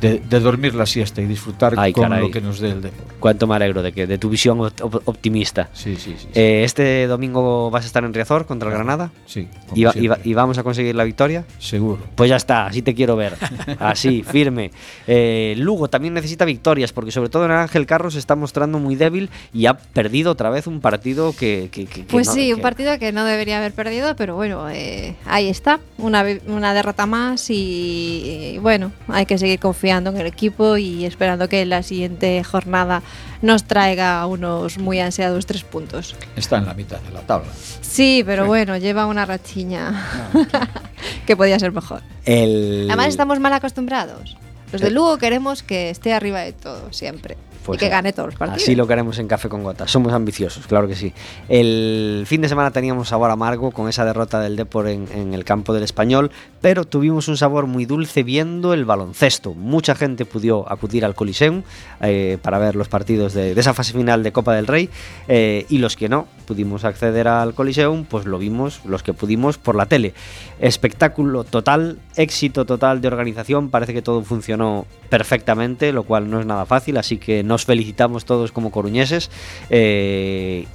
[0.00, 2.20] de, de dormir la siesta y disfrutar Ay, con caray.
[2.22, 3.14] lo que nos dé el deporte.
[3.20, 5.68] Cuánto me alegro de que de tu visión op- op- optimista.
[5.74, 6.26] Sí, sí, sí.
[6.32, 6.40] sí.
[6.40, 10.06] Eh, este domingo vas a estar en Riazor contra el Granada sí, y, va- y
[10.06, 11.44] va- y vamos a conseguir la victoria.
[11.58, 12.02] Seguro.
[12.14, 13.34] Pues ya está, así te quiero ver.
[13.78, 14.70] Así, firme.
[15.06, 18.96] Eh, Lugo también necesita victorias, porque sobre todo en Ángel Carros se está mostrando muy
[18.96, 21.68] débil y ha perdido otra vez un partido que.
[21.70, 24.70] que- que- que Pues no- sí, un partido que no debería haber perdido, pero bueno,
[24.70, 30.16] eh, ahí está, una, una derrota más y, y bueno, hay que seguir confiando en
[30.16, 33.02] el equipo y esperando que la siguiente jornada
[33.42, 36.14] nos traiga unos muy ansiados tres puntos.
[36.36, 37.50] Está en la mitad de la tabla.
[37.80, 40.06] Sí, pero bueno, lleva una rachiña
[41.26, 42.02] que podía ser mejor.
[42.24, 42.86] El...
[42.88, 44.36] Además estamos mal acostumbrados.
[44.72, 44.92] Los de Eh.
[44.92, 47.90] Lugo queremos que esté arriba de todo siempre Pues y que sí.
[47.90, 48.62] gane todos los partidos.
[48.62, 49.90] Así lo queremos en Café con Gotas.
[49.90, 51.12] Somos ambiciosos, claro que sí.
[51.48, 55.44] El fin de semana teníamos sabor amargo con esa derrota del Depor en, en el
[55.44, 59.54] campo del Español, pero tuvimos un sabor muy dulce viendo el baloncesto.
[59.54, 61.62] Mucha gente pudo acudir al Coliseum
[62.00, 64.88] eh, para ver los partidos de, de esa fase final de Copa del Rey
[65.28, 69.58] eh, y los que no pudimos acceder al Coliseum, pues lo vimos los que pudimos
[69.58, 70.14] por la tele.
[70.60, 76.46] Espectáculo total, éxito total de organización, parece que todo funcionó perfectamente, lo cual no es
[76.46, 79.30] nada fácil, así que felicitamos todos como coruñeses.
[79.70, 80.66] eh,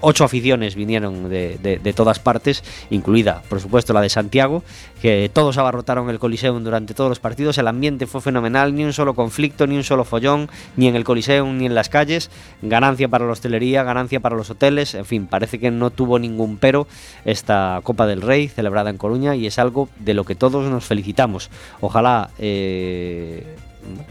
[0.00, 4.62] ocho aficiones vinieron de todas partes, incluida, por supuesto, la de Santiago,
[5.02, 7.58] que todos abarrotaron el Coliseum durante todos los partidos.
[7.58, 11.04] El ambiente fue fenomenal, ni un solo conflicto, ni un solo follón, ni en el
[11.04, 12.30] Coliseum ni en las calles.
[12.62, 14.94] Ganancia para la hostelería, ganancia para los hoteles.
[14.94, 16.86] En fin, parece que no tuvo ningún pero
[17.24, 20.84] esta Copa del Rey celebrada en Coruña y es algo de lo que todos nos
[20.84, 21.50] felicitamos.
[21.80, 22.30] Ojalá.
[22.38, 23.56] eh,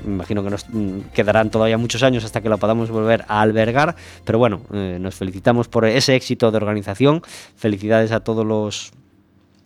[0.06, 3.42] me imagino que nos mm, quedarán todavía muchos años hasta que la podamos volver a
[3.42, 7.22] albergar, pero bueno, eh, nos felicitamos por ese éxito de organización,
[7.56, 8.92] felicidades a todos los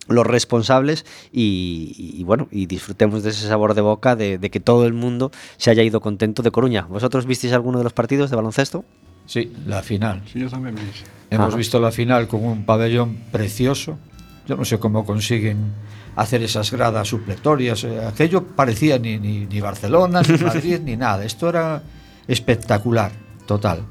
[0.08, 4.58] los responsables y, y- bueno, y disfrutemos de ese sabor de boca de, de que
[4.58, 6.82] todo el mundo se haya ido contento de Coruña.
[6.88, 8.84] ¿Vosotros visteis alguno de los partidos de baloncesto?
[9.26, 10.22] Sí, la final.
[10.26, 10.74] Sí, yo también.
[11.30, 11.56] Hemos Ajá.
[11.56, 13.98] visto la final con un pabellón precioso.
[14.48, 15.58] Yo no sé cómo consiguen
[16.20, 17.84] hacer esas gradas supletorias.
[17.84, 21.24] eh, Aquello parecía ni, ni, ni Barcelona, ni Madrid, ni nada.
[21.24, 21.82] Esto era
[22.28, 23.12] espectacular,
[23.46, 23.82] total.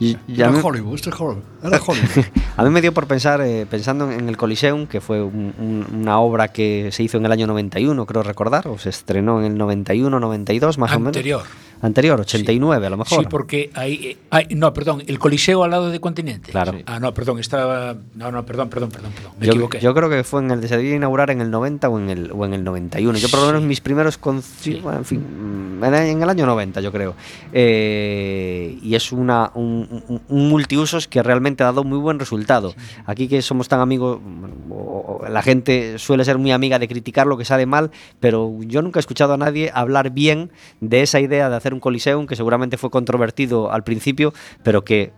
[0.00, 1.44] Y, y a Era mí- Hollywood, este es Hollywood.
[1.62, 2.24] Era Hollywood.
[2.56, 5.86] A mí me dio por pensar, eh, pensando en el Coliseum, que fue un- un-
[6.00, 9.52] una obra que se hizo en el año 91, creo recordar, o se estrenó en
[9.52, 10.96] el 91, 92, más Anterior.
[10.96, 11.16] o menos.
[11.16, 11.42] Anterior,
[11.82, 13.20] 89 a lo mejor.
[13.20, 16.52] Sí, porque hay, eh, hay- No, perdón, el Coliseo al lado de Continente.
[16.52, 16.74] Claro.
[16.86, 17.96] Ah, no, perdón, estaba.
[18.14, 19.12] No, no, perdón, perdón, perdón.
[19.12, 19.80] perdón me yo, equivoqué.
[19.80, 22.10] yo creo que fue en el de se debía inaugurar en el 90 o en
[22.10, 23.18] el, o en el 91.
[23.18, 23.66] Yo por lo menos Sí.
[23.68, 27.14] mis primeros conciertos, en fin, mm, en el- año 90 yo creo.
[27.52, 32.74] Eh, y es una, un, un- un multiusos que realmente ha dado muy buen resultado.
[33.06, 37.36] Aquí que somos tan amigos, bueno, la gente suele ser muy amiga de criticar lo
[37.36, 37.90] que sale mal,
[38.20, 41.80] pero yo nunca he escuchado a nadie hablar bien de esa idea de hacer un
[41.80, 44.32] coliseum que seguramente fue controvertido al principio,
[44.62, 45.12] pero que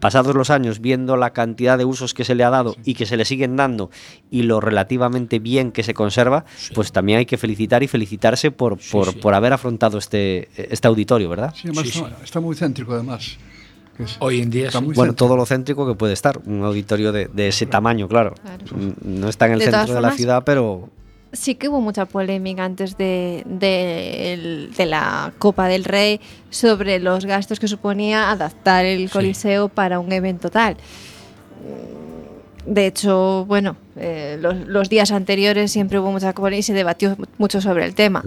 [0.00, 3.06] pasados los años, viendo la cantidad de usos que se le ha dado y que
[3.06, 3.90] se le siguen dando
[4.30, 6.44] y lo relativamente bien que se conserva,
[6.74, 9.18] pues también hay que felicitar y felicitarse por, por, sí.
[9.18, 11.52] por haber afrontado este, este auditorio, ¿verdad?
[11.54, 13.38] Sí, además Sí, está, está muy céntrico, además.
[13.98, 14.84] Es- Hoy en día está sí.
[14.86, 15.26] muy Bueno, céntrico.
[15.28, 18.34] todo lo céntrico que puede estar, un auditorio de, de ese tamaño, claro.
[18.42, 18.64] Claro.
[18.74, 20.88] N- No está en el De centro de la ciudad, pero
[21.32, 26.98] Sí que hubo mucha polémica antes de, de, el- de la Copa del Rey sobre
[26.98, 29.12] los gastos que suponía adaptar el Sí.
[29.12, 30.76] Coliseo para un evento tal.
[32.66, 37.16] De hecho, bueno, eh, los, los días anteriores siempre hubo mucha polémica y se debatió
[37.38, 38.22] mucho sobre el tema.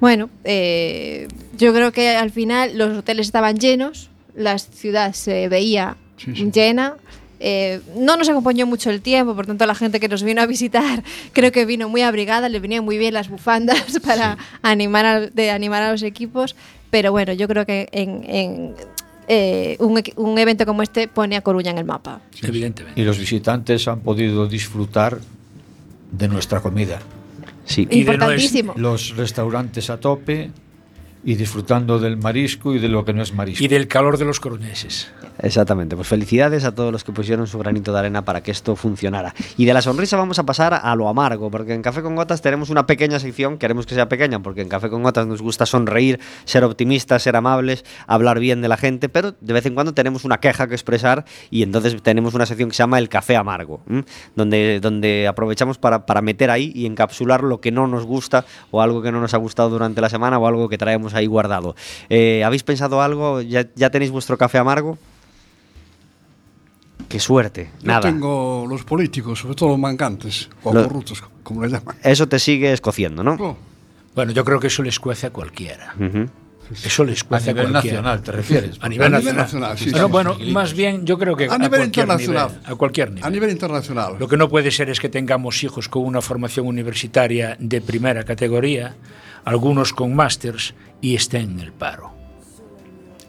[0.00, 5.96] Bueno, eh, yo creo que al final los hoteles estaban llenos, la ciudad se veía
[6.18, 6.50] Sí, sí.
[6.52, 6.94] llena.
[7.40, 10.46] Eh, no nos acompañó mucho el tiempo, por tanto la gente que nos vino a
[10.46, 15.20] visitar creo que vino muy abrigada, le venían muy bien las bufandas para animar a,
[15.20, 16.56] de animar a los equipos,
[16.90, 18.74] pero bueno, yo creo que en, en,
[19.28, 22.20] eh, un, evento como este pone a Coruña en el mapa.
[22.42, 23.00] Evidentemente.
[23.00, 25.18] Y los visitantes han podido disfrutar
[26.10, 27.00] de nuestra comida.
[27.66, 27.82] sí.
[27.82, 28.72] Y de Importantísimo.
[28.76, 30.50] Los restaurantes a tope
[31.24, 33.62] y disfrutando del marisco y de lo que no es marisco.
[33.62, 35.08] Y del calor de los coruñeses.
[35.40, 38.74] Exactamente, pues felicidades a todos los que pusieron su granito de arena para que esto
[38.74, 39.34] funcionara.
[39.56, 42.42] Y de la sonrisa vamos a pasar a lo amargo, porque en Café con Gotas
[42.42, 45.64] tenemos una pequeña sección, queremos que sea pequeña, porque en Café con Gotas nos gusta
[45.64, 49.94] sonreír, ser optimistas, ser amables, hablar bien de la gente, pero de vez en cuando
[49.94, 53.36] tenemos una queja que expresar y entonces tenemos una sección que se llama el Café
[53.36, 53.80] Amargo,
[54.34, 58.82] donde, donde aprovechamos para, para meter ahí y encapsular lo que no nos gusta o
[58.82, 61.76] algo que no nos ha gustado durante la semana o algo que traemos ahí guardado.
[62.08, 63.40] Eh, ¿Habéis pensado algo?
[63.40, 64.98] ¿Ya, ya tenéis vuestro café amargo?
[67.08, 67.70] Qué suerte.
[67.80, 68.00] Yo Nada.
[68.02, 71.96] tengo los políticos, sobre todo los mangantes, o Lo- corruptos, como le llaman.
[72.02, 73.36] Eso te sigue escociendo, ¿no?
[73.40, 73.56] Oh,
[74.14, 75.94] Bueno, yo creo que eso les cuece a cualquiera.
[76.84, 77.96] Eso les A cuece a, nivel cualquiera.
[78.02, 78.76] nacional, ¿te refieres?
[78.82, 79.70] A nivel A nivel nacional.
[79.72, 80.50] nacional, sí, Bueno, sí, bueno, sí, sí.
[80.52, 82.48] más bien yo creo que A a, nivel cualquier internacional.
[82.50, 83.24] nivel, a cualquier nivel.
[83.24, 84.16] a nivel internacional.
[84.18, 88.24] Lo que no puede ser es que tengamos hijos con una formación universitaria de primera
[88.24, 88.96] categoría,
[89.46, 92.12] algunos con másters y estén en el paro.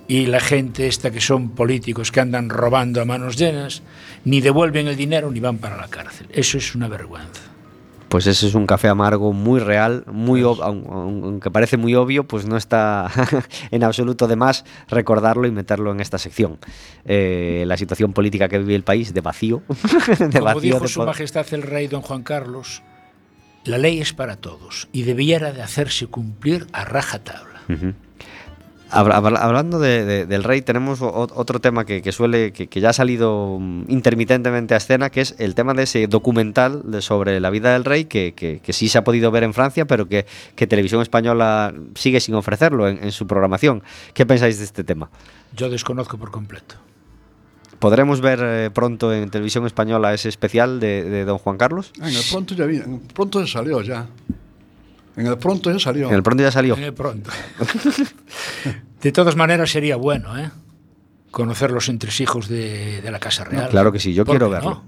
[0.09, 3.83] Y la gente esta que son políticos que andan robando a manos llenas,
[4.25, 6.27] ni devuelven el dinero ni van para la cárcel.
[6.33, 7.43] Eso es una vergüenza.
[8.09, 12.23] Pues ese es un café amargo muy real, muy ob- aun- aunque parece muy obvio,
[12.23, 13.07] pues no está
[13.69, 16.57] en absoluto de más recordarlo y meterlo en esta sección.
[17.05, 19.61] Eh, la situación política que vive el país de vacío,
[20.17, 22.81] de Como vacío dijo de su majestad el rey don Juan Carlos,
[23.63, 27.61] la ley es para todos y debiera de hacerse cumplir a rajatabla.
[27.69, 27.93] Habla-
[28.91, 32.93] Hablando de- de- del rey, tenemos otro tema que, que suele, que, que ya ha
[32.93, 37.49] salido mm, intermitentemente a escena, que es el tema de ese documental de- sobre la
[37.49, 40.25] vida del rey, que, que- que sí se ha podido ver en Francia, pero que,
[40.55, 43.83] que Televisión Española sigue sin ofrecerlo en, en su programación.
[44.13, 45.09] ¿Qué pensáis de este tema?
[45.55, 46.75] Yo desconozco por completo.
[47.79, 51.93] ¿Podremos ver eh, pronto en Televisión Española ese especial de, de Don Juan Carlos?
[51.97, 52.65] En el pronto ya
[53.13, 54.07] pronto ya salió ya.
[55.19, 56.07] En el pronto ya salió.
[56.09, 56.75] En el pronto ya salió.
[56.77, 57.29] Eh, pronto.
[59.01, 60.49] De todas maneras sería bueno, ¿eh?
[61.31, 63.63] conocer los entresijos de, de la Casa Real.
[63.65, 64.69] No, claro que sí, yo ¿Por quiero verlo.
[64.69, 64.83] no?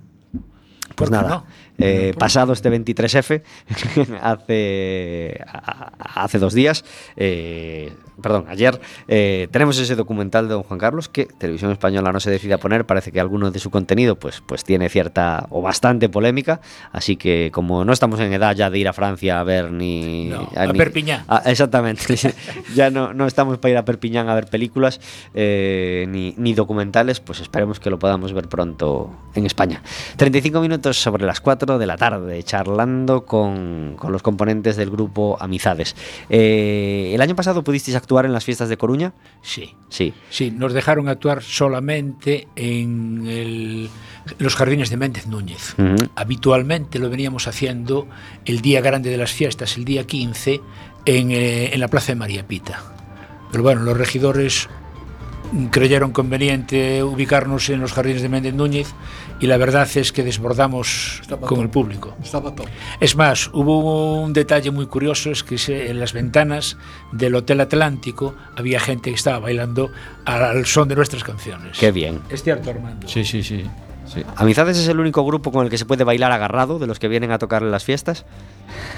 [0.95, 1.45] Pues ¿Por qué nada, no?
[1.80, 3.41] Eh, pasado este 23F,
[4.22, 6.84] hace, a- hace dos días,
[7.15, 12.19] eh, perdón, ayer, eh, tenemos ese documental de don Juan Carlos que Televisión Española no
[12.19, 15.61] se decide a poner, parece que alguno de su contenido pues, pues tiene cierta o
[15.61, 16.61] bastante polémica,
[16.91, 20.26] así que como no estamos en edad ya de ir a Francia a ver ni...
[20.30, 21.24] No, a ni- Perpiñán.
[21.28, 22.15] Ah, exactamente,
[22.76, 24.99] ya no, no estamos para ir a Perpiñán a ver películas
[25.34, 29.82] ni, ni documentales, pues esperemos que lo podamos ver pronto en España.
[30.17, 35.38] 35 minutos sobre las 4 de la tarde, charlando con, con los componentes del grupo
[35.39, 35.95] Amizades.
[36.30, 39.14] Eh, ¿El año pasado pudisteis actuar en las fiestas de Coruña?
[39.41, 39.76] Sí.
[39.89, 40.14] Sí.
[40.30, 43.89] Sí, nos dejaron actuar solamente en el-
[44.39, 45.76] los jardines de Méndez Núñez.
[46.16, 48.07] Habitualmente lo veníamos haciendo
[48.45, 50.62] el día grande de las fiestas, el día 15,
[51.05, 52.82] en, eh, en la Plaza de María Pita.
[53.51, 54.70] Pero bueno, los regidores
[55.72, 58.93] creyeron conveniente ubicarnos en los jardines de Méndez Núñez
[59.39, 61.62] y la verdad es que desbordamos Estaba con todo.
[61.64, 62.16] el público.
[62.24, 62.54] Estaba.
[62.99, 65.56] Es más, hubo un detalle muy curioso, es que
[65.89, 66.78] en las ventanas
[67.12, 69.91] del Hotel Atlántico había gente que estaba bailando
[70.26, 71.78] al, al son de nuestras canciones.
[71.78, 72.20] Qué bien.
[72.30, 73.08] Es cierto, Armando.
[73.08, 73.64] Sí, sí, sí.
[74.06, 74.24] sí.
[74.36, 77.08] Amizades es el único grupo con el que se puede bailar agarrado de los que
[77.08, 78.26] vienen a tocar en las fiestas.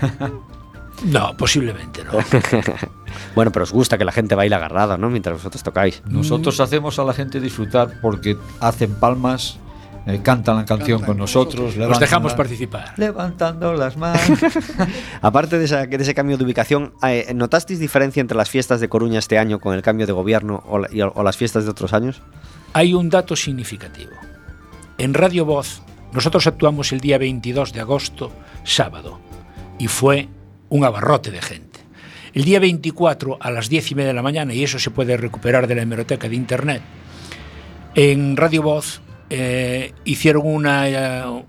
[1.05, 2.11] No, posiblemente no.
[3.35, 5.09] Bueno, pero os gusta que la gente baile agarrada, ¿no?
[5.09, 6.01] Mientras vosotros tocáis.
[6.07, 9.59] Nosotros hacemos a la gente disfrutar porque hacen palmas,
[10.07, 11.75] eh, cantan la canción Cantan con nosotros.
[11.75, 12.93] Los dejamos la- participar.
[12.97, 14.21] Levantando las manos.
[15.21, 18.89] Aparte de, esa- de ese cambio de ubicación, eh, ¿notasteis diferencia entre las fiestas de
[18.89, 21.71] Coruña este año con el cambio de gobierno o, la- y- o las fiestas de
[21.71, 22.21] otros años?
[22.73, 24.11] Hay un dato significativo.
[24.97, 25.81] En Radio Voz,
[26.13, 28.31] nosotros actuamos el día 22 de agosto,
[28.63, 29.19] sábado,
[29.77, 30.29] y fue
[30.73, 31.79] un abarrote de gente.
[32.33, 35.17] El día 24 a las 10 y media de la mañana, y eso se puede
[35.17, 36.81] recuperar de la hemeroteca de Internet,
[37.93, 41.43] en Radio Voz eh, hicieron una, eh,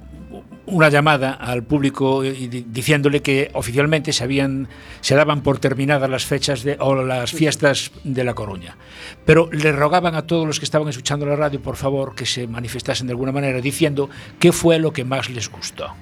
[0.66, 4.68] una llamada al público eh, diciéndole que oficialmente se, habían,
[5.01, 8.77] se daban por terminadas las fechas de, o las fiestas de La Coruña.
[9.25, 12.47] Pero le rogaban a todos los que estaban escuchando la radio, por favor, que se
[12.47, 15.95] manifestasen de alguna manera diciendo qué fue lo que más les gustó.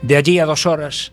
[0.00, 1.12] De allí a dos horas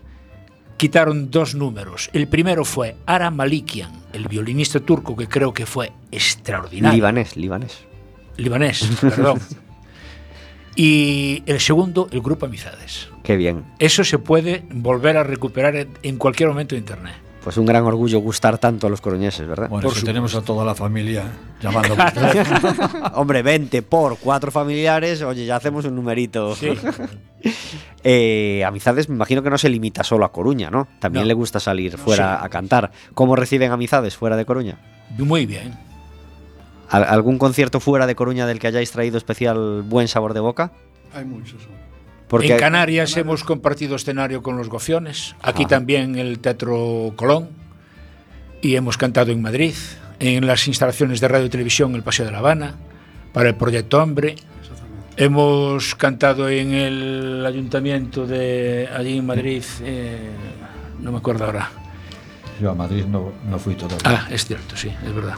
[0.78, 2.08] quitaron dos números.
[2.14, 7.78] El primero fue Ara Malikian, el violinista turco que creo que fue extraordinario Libanés, libanés.
[8.38, 9.38] libanés, perdón.
[10.80, 13.08] Y el segundo, el grupo Amizades.
[13.24, 13.64] Qué bien.
[13.80, 17.14] Eso se puede volver a recuperar en- cualquier momento de internet.
[17.42, 19.68] Pues un gran orgullo gustar tanto a los coruñeses, ¿verdad?
[19.68, 21.24] Bueno, Por tenemos a toda la familia
[21.60, 21.96] llamando.
[23.14, 26.54] Hombre, 20 por cuatro familiares, oye, ya hacemos un numerito.
[26.54, 26.68] Sí.
[28.04, 30.86] Eh, Amizades me imagino que no se limita solo a Coruña, ¿no?
[31.00, 31.28] También No.
[31.28, 32.46] le gusta salir fuera Sí.
[32.46, 32.92] a cantar.
[33.14, 34.78] ¿Cómo reciben Amizades fuera de Coruña?
[35.18, 35.74] Muy bien.
[36.90, 40.72] ¿Al- ¿Algún concierto fuera de Coruña del que hayáis traído especial buen sabor de boca?
[41.12, 41.60] Hay muchos.
[42.28, 45.70] Porque en Canarias hemos compartido escenario con los Gofiones, aquí Ajá.
[45.70, 47.48] también el Teatro Colón,
[48.62, 49.74] y hemos cantado en Madrid,
[50.20, 52.74] en las instalaciones de radio y televisión El Paseo de la Habana,
[53.32, 54.34] para el Proyecto Hombre.
[55.20, 60.30] Hemos cantado en el ayuntamiento de allí en Madrid, eh,
[61.00, 61.72] no me acuerdo ahora.
[62.60, 63.98] Yo a Madrid no, no fui todavía.
[64.04, 65.34] Ah, es cierto, sí, es verdad.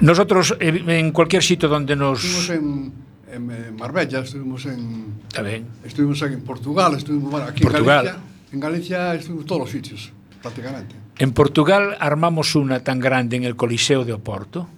[0.00, 2.22] Nosotros, eh, en cualquier sitio donde nos...
[2.22, 2.92] Estuvimos
[3.30, 5.20] en, en Marbella, estuvimos en...
[5.32, 5.66] También.
[5.82, 8.00] Estuvimos en Portugal, estuvimos bueno, aquí Portugal.
[8.00, 8.22] en Galicia.
[8.52, 10.12] En Galicia estuvimos todos los sitios,
[10.42, 10.94] prácticamente.
[11.18, 14.68] En Portugal armamos una tan grande en el Coliseo de Oporto,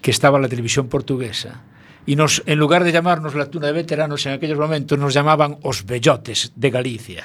[0.00, 1.62] que estaba la televisión portuguesa
[2.02, 5.62] E nos, en lugar de llamarnos la tuna de veteranos, en aquellos momentos nos llamaban
[5.62, 7.22] os bellotes de Galicia.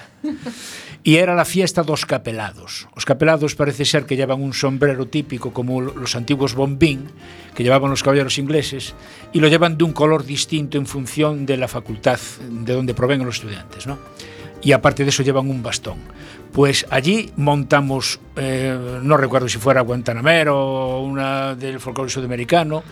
[1.02, 2.86] E era la fiesta dos capelados.
[2.94, 7.10] Os capelados parece ser que llevan un sombrero típico como los antiguos bombín
[7.56, 8.94] que llevaban los caballeros ingleses
[9.34, 13.26] y lo llevan de un color distinto en función de la facultad de donde provengan
[13.26, 13.88] los estudiantes.
[13.88, 13.98] ¿no?
[14.62, 15.98] y aparte de eso llevan un bastón.
[16.52, 22.84] Pues allí montamos, eh, no recuerdo si fuera Guantanamero o una del folclore sudamericano,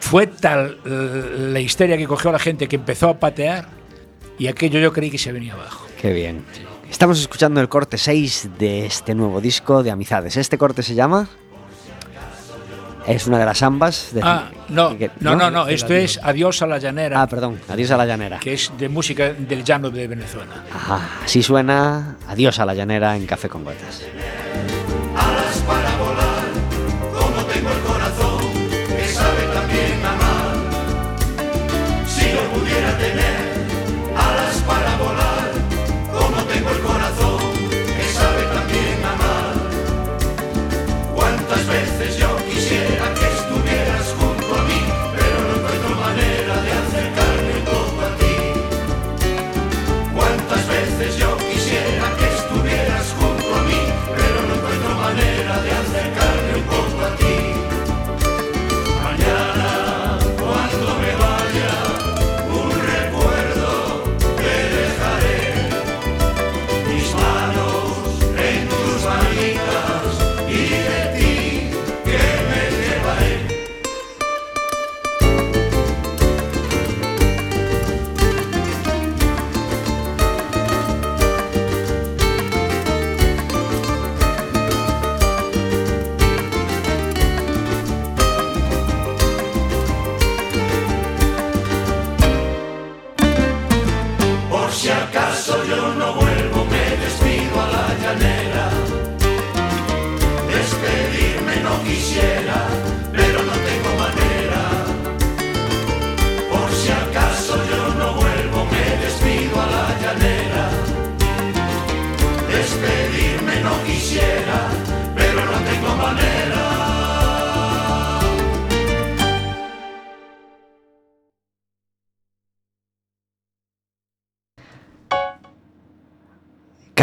[0.00, 3.68] Fue tal eh, la histeria que cogió a la gente que empezó a patear
[4.38, 5.86] y aquello yo creí que se venía abajo.
[6.00, 6.44] Qué bien.
[6.90, 10.36] Estamos escuchando el corte 6 de este nuevo disco de Amizades.
[10.36, 11.28] Este corte se llama...
[13.06, 14.10] Es una de las ambas.
[14.12, 14.20] De...
[14.22, 17.58] Ah, no, que- no, no, no, esto es Adiós a la llanera, Ah, perdón.
[17.68, 18.38] Adiós a la llanera.
[18.38, 20.64] que es de música del llano de Venezuela.
[20.72, 24.02] Ajá, así suena Adiós a la llanera en Café con Gotas.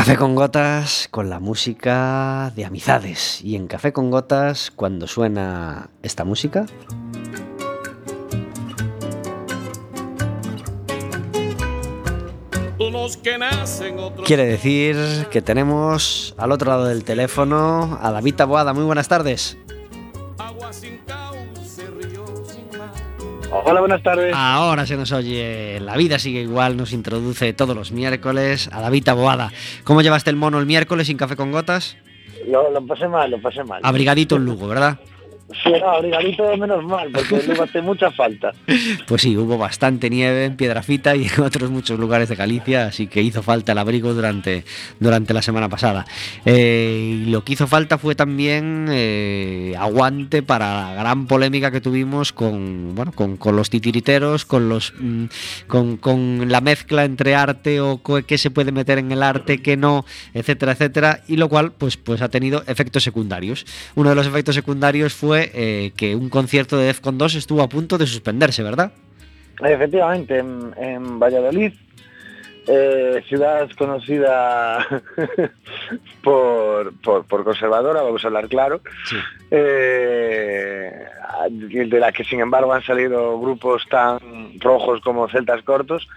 [0.08, 3.44] Café con gotas con la música de amizades.
[3.44, 6.66] Y en Café con gotas, cuando suena esta música,
[14.26, 14.96] quiere decir
[15.32, 18.74] que tenemos al otro lado del teléfono a David Taboada.
[18.74, 19.58] Muy buenas tardes.
[20.38, 22.92] agua sin cauce, río sin mar.
[23.66, 24.34] Hola, buenas tardes.
[24.36, 29.04] Ahora se nos oye, la vida sigue igual, nos introduce todos los miércoles a David
[29.06, 29.52] Taboada.
[29.84, 31.98] ¿Cómo llevaste el mono el miércoles sin Café con gotas?
[32.48, 33.82] Lo, lo pasé mal, lo pasé mal.
[33.84, 35.00] Abrigadito en Lugo, ¿verdad?
[35.64, 38.52] Sí, no, abrigadito menos mal, porque luego hace mucha falta.
[39.08, 43.08] Pues sí, hubo bastante nieve en Piedrafita y en otros muchos lugares de Galicia, así
[43.08, 44.66] que hizo falta el abrigo durante,
[45.00, 46.06] durante la semana pasada.
[46.46, 51.80] Eh, y lo que hizo falta fue también eh, aguante para la gran polémica que
[51.80, 55.26] tuvimos con, bueno, con, con los titiriteros, con, los, mm,
[55.68, 59.78] con, con la mezcla entre arte o qué se puede meter en el arte, qué
[59.78, 63.66] no, etcétera, etcétera, y lo cual pues, pues ha tenido efectos secundarios.
[63.96, 67.70] Uno de los efectos secundarios fue eh, que un concierto de Defcon 2 estuvo a
[67.70, 68.92] punto de suspenderse, ¿verdad?
[69.64, 71.74] Efectivamente, en, en Valladolid,
[72.68, 74.86] eh, ciudad conocida
[76.24, 79.16] por, por, por conservadora, vamos a hablar claro, Sí.
[79.52, 80.92] eh,
[81.50, 84.20] de la que sin embargo han salido grupos tan
[84.60, 86.08] rojos como Celtas Cortos.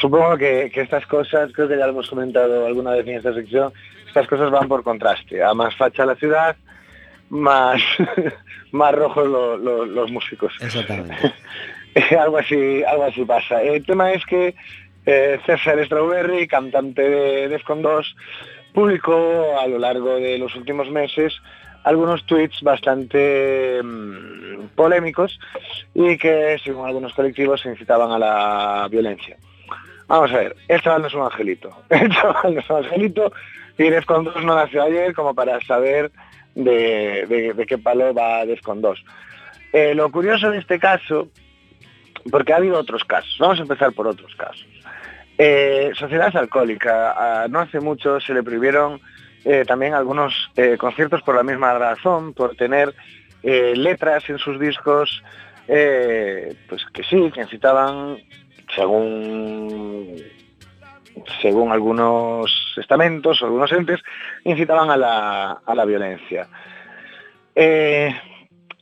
[0.00, 3.32] Supongo que, que estas cosas, creo que ya lo hemos comentado alguna vez en esta
[3.34, 3.72] sección,
[4.06, 5.42] estas cosas van por contraste.
[5.42, 6.56] A más facha la ciudad,
[7.30, 7.80] más,
[8.72, 10.52] más rojos lo- lo- los músicos.
[10.60, 11.14] Exactamente.
[12.20, 14.54] algo así algo así pasa el tema es que
[15.06, 18.16] eh, César Strawberry cantante de Defcon 2
[18.74, 21.40] publicó a lo largo de los últimos meses
[21.84, 25.38] algunos tweets bastante mm, polémicos
[25.94, 29.38] y que según algunos colectivos incitaban a la violencia
[30.06, 33.32] vamos a ver el chaval no es un angelito el chaval no es un angelito
[33.78, 36.10] y Defcon 2 no nació ayer como para saber
[36.56, 39.04] de, de- qué palo va Defcon 2
[39.72, 41.28] Eh, lo curioso de este caso
[42.30, 43.36] porque ha habido otros casos.
[43.38, 44.66] Vamos a empezar por otros casos.
[45.38, 47.12] Eh, Sociedad Alcohólica.
[47.16, 49.00] ah, no hace mucho se le prohibieron
[49.44, 50.32] eh, también algunos
[50.78, 52.92] conciertos por la misma razón, por tener
[53.42, 55.22] letras en sus discos,
[55.66, 58.16] pues que sí, que incitaban,
[58.74, 60.16] según
[61.40, 64.00] según algunos estamentos o algunos entes,
[64.44, 66.48] incitaban a la, a la violencia.
[67.54, 68.14] Eh,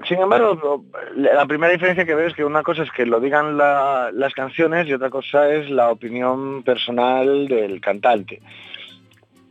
[0.07, 3.57] sin embargo, la primera diferencia que veo es que una cosa es que lo digan
[3.57, 8.43] la- las canciones y otra cosa es la opinión personal del cantante.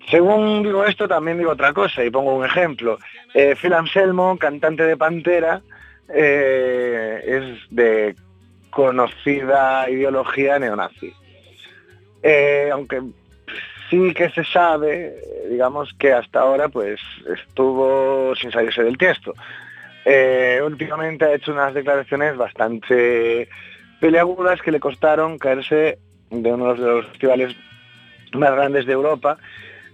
[0.09, 2.99] Según digo esto, también digo otra cosa y pongo un ejemplo.
[3.33, 5.61] Eh, Phil Anselmo, cantante de Pantera,
[6.13, 8.13] eh, es de
[8.69, 11.13] conocida ideología neonazi.
[12.23, 13.01] Eh, aunque
[13.89, 15.13] sí que se sabe,
[15.49, 19.33] digamos que hasta ahora pues estuvo sin salirse del tiesto.
[20.05, 23.47] Eh, últimamente ha hecho unas declaraciones bastante
[23.99, 25.99] peleagudas que le costaron caerse
[26.29, 27.55] de uno de los festivales
[28.33, 29.37] más grandes de Europa,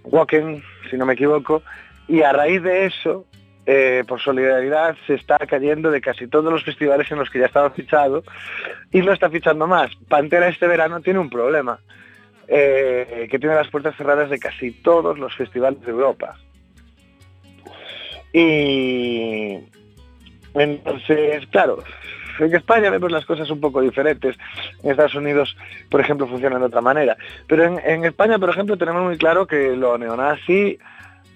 [0.04, 1.62] Wacken, si no me equivoco,
[2.08, 3.26] y a raíz de eso,
[3.66, 7.46] eh, por solidaridad, se está cayendo de casi todos los festivales en los que ya
[7.46, 8.24] estaba fichado
[8.90, 9.94] y no está fichando más.
[10.08, 11.78] Pantera este verano tiene un problema,
[12.52, 16.36] eh, que tiene las puertas cerradas de casi todos los festivales de Europa.
[18.32, 19.58] Y
[20.54, 21.78] entonces, claro,
[22.40, 24.36] en España vemos las cosas un poco diferentes.
[24.82, 25.56] En Estados Unidos,
[25.88, 27.16] por ejemplo, funcionan de otra manera.
[27.46, 30.76] Pero en, España, por ejemplo, tenemos muy claro que lo neonazi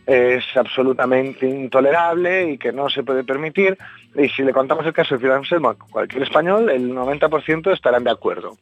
[0.06, 3.78] es absolutamente intolerable y que no se puede permitir.
[4.16, 8.02] Y si le contamos el caso de Phil Anselmo a cualquier español, el 90% estarán
[8.02, 8.56] de acuerdo.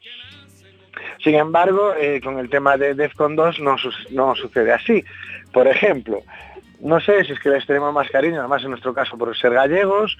[1.23, 5.05] Sin embargo, eh, con el tema de Defcon 2 no, sucede así.
[5.53, 6.23] Por ejemplo,
[6.81, 9.53] no sé si es que les tenemos más cariño, además en nuestro caso por ser
[9.53, 10.19] gallegos,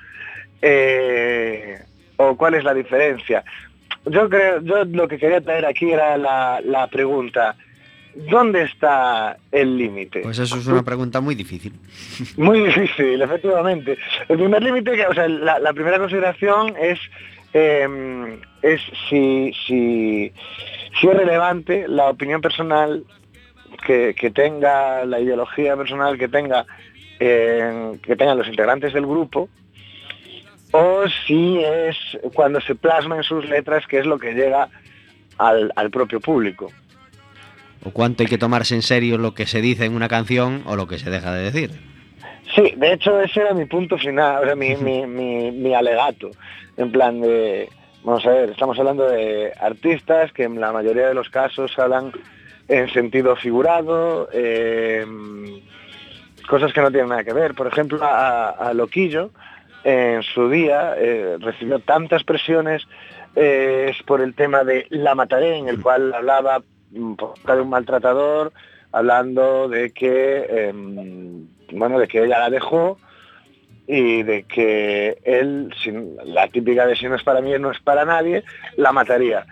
[0.61, 1.83] eh,
[2.17, 3.43] o cuál es la diferencia.
[4.05, 7.57] Yo creo, yo lo que quería traer aquí era la, la pregunta,
[8.15, 10.21] ¿dónde está el límite?
[10.21, 11.73] Pues eso es una pregunta muy difícil.
[12.37, 13.99] Muy difícil, efectivamente.
[14.29, 16.99] El primer límite, o sea, la, la primera consideración es,
[17.53, 20.33] eh, es si, si,
[21.01, 23.05] si es relevante la opinión personal
[23.87, 26.67] que, que tenga, la ideología personal que tenga,
[27.19, 29.49] que tengan los integrantes del grupo,
[30.73, 31.97] o si es
[32.35, 34.69] cuando se plasma en sus letras que es lo que llega
[35.39, 36.71] al, al propio público.
[37.85, 40.77] ¿O cuánto hay que tomarse en serio lo que se dice en una canción o
[40.77, 41.92] lo que se deja de decir?
[42.55, 46.31] Sí, de hecho ese era mi punto final, sea, mi, mi, mi, mi alegato.
[46.77, 47.69] En plan de,
[48.05, 52.13] vamos a ver, estamos hablando de artistas que en la mayoría de los casos hablan
[52.69, 55.05] en sentido figurado, eh,
[56.49, 57.55] cosas que no tienen nada que ver.
[57.55, 59.31] Por ejemplo, a, a Loquillo,
[59.85, 62.87] en su día, eh, recibió tantas presiones
[63.35, 67.15] eh, por el tema de La Mataré, en el cual hablaba mm,
[67.47, 68.53] de un maltratador,
[68.93, 72.99] hablando de que, em, bueno, de que ella la dejó
[73.87, 77.81] y de que él, sin, la típica de si no es para mí, no es
[77.81, 78.45] para nadie,
[78.77, 79.45] la mataría.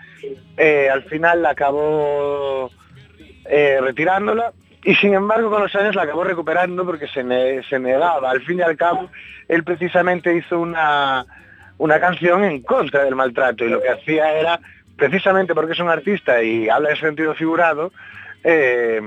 [0.57, 2.71] Eh, al final la acabó
[3.47, 4.53] eh, retirándola
[4.85, 8.31] y sin embargo con los años la acabó recuperando porque se, ne- se negaba.
[8.31, 9.11] Al fin y al cabo,
[9.49, 11.27] él precisamente hizo una,
[11.79, 14.61] una canción en contra del maltrato y lo que hacía era,
[14.97, 17.93] precisamente porque es un artista y habla en sentido figurado,
[18.45, 19.01] eh,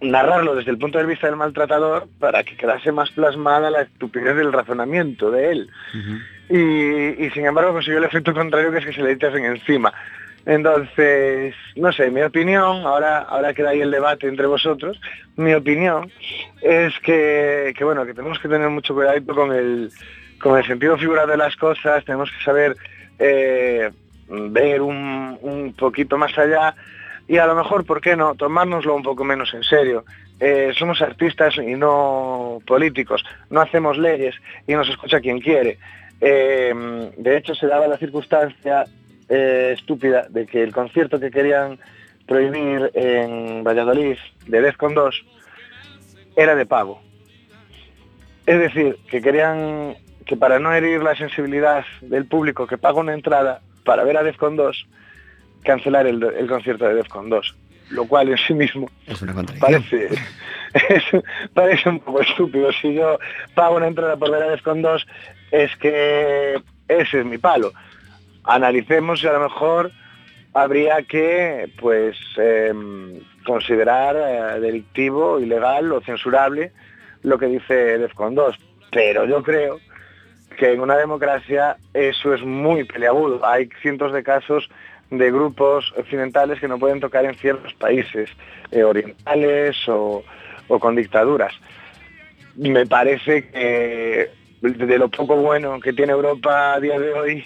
[0.00, 4.36] narrarlo desde el punto de vista del maltratador para que quedase más plasmada la estupidez
[4.36, 5.70] del razonamiento de él.
[6.48, 9.92] Y, y, sin embargo consiguió el efecto contrario que es que se le echasen encima.
[10.46, 15.00] Entonces, no sé, mi opinión, ahora, ahora queda ahí el debate entre vosotros,
[15.36, 16.10] mi opinión
[16.60, 19.90] es que, que, bueno, que tenemos que tener mucho cuidado con el,
[20.38, 22.76] con el sentido figurado de las cosas, tenemos que saber
[23.18, 23.90] eh,
[24.28, 26.74] ver un, un poquito más allá
[27.26, 30.04] y a lo mejor, ¿por qué no?, tomárnoslo un poco menos en serio.
[30.40, 34.34] Eh, somos artistas y no políticos, no hacemos leyes
[34.66, 35.78] y nos escucha quien quiere.
[36.20, 38.84] Eh, de hecho, se daba la circunstancia
[39.28, 41.78] eh, estúpida de que el concierto que querían
[42.26, 44.16] prohibir en Valladolid
[44.46, 45.24] de Defcon 2
[46.36, 47.00] era de pago.
[48.46, 49.96] Es decir, que querían
[50.26, 54.22] que para no herir la sensibilidad del público que paga una entrada para ver a
[54.22, 54.86] Defcon 2,
[55.64, 57.54] cancelar el, el concierto de Defcon 2,
[57.90, 59.82] lo cual en sí mismo Es una contradicción.
[59.82, 60.08] parece,
[60.94, 62.72] es- parece un poco estúpido.
[62.72, 63.18] Si yo
[63.54, 65.06] pago una entrada por ver a Defcon 2,
[65.50, 67.72] es que ese es mi palo.
[68.44, 69.90] Analicemos si a lo mejor
[70.52, 76.72] habría que pues em, considerar eh, delictivo, ilegal o censurable
[77.22, 78.56] lo que dice Defcon 2.
[78.90, 79.80] Pero yo creo
[80.58, 83.44] que en una democracia eso es muy peleagudo.
[83.44, 84.68] Hay cientos de casos
[85.18, 88.30] de grupos occidentales que no pueden tocar en ciertos países
[88.70, 90.24] eh, orientales o,
[90.68, 91.52] con dictaduras.
[92.56, 97.44] Me parece que de lo poco bueno que tiene Europa a día de hoy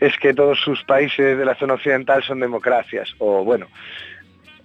[0.00, 3.14] es que todos sus países de la zona occidental son democracias.
[3.18, 3.66] O bueno,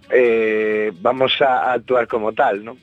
[0.09, 2.77] eh, vamos a actuar como tal, ¿no?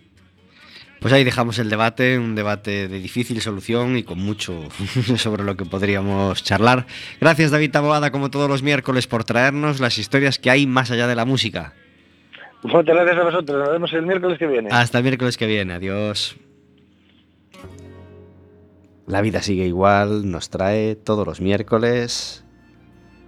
[1.00, 4.68] Pues ahí dejamos el debate, un debate de difícil solución y con mucho
[5.16, 6.86] sobre lo que podríamos charlar.
[7.20, 11.06] Gracias David Taboada, como todos los miércoles, por traernos las historias que hay más allá
[11.06, 11.72] de la música.
[12.62, 13.58] Muchas gracias a vosotros.
[13.58, 14.68] Nos vemos el miércoles que viene.
[14.70, 16.36] Hasta el miércoles que viene, adiós.
[19.06, 22.44] La vida sigue igual, nos trae todos los miércoles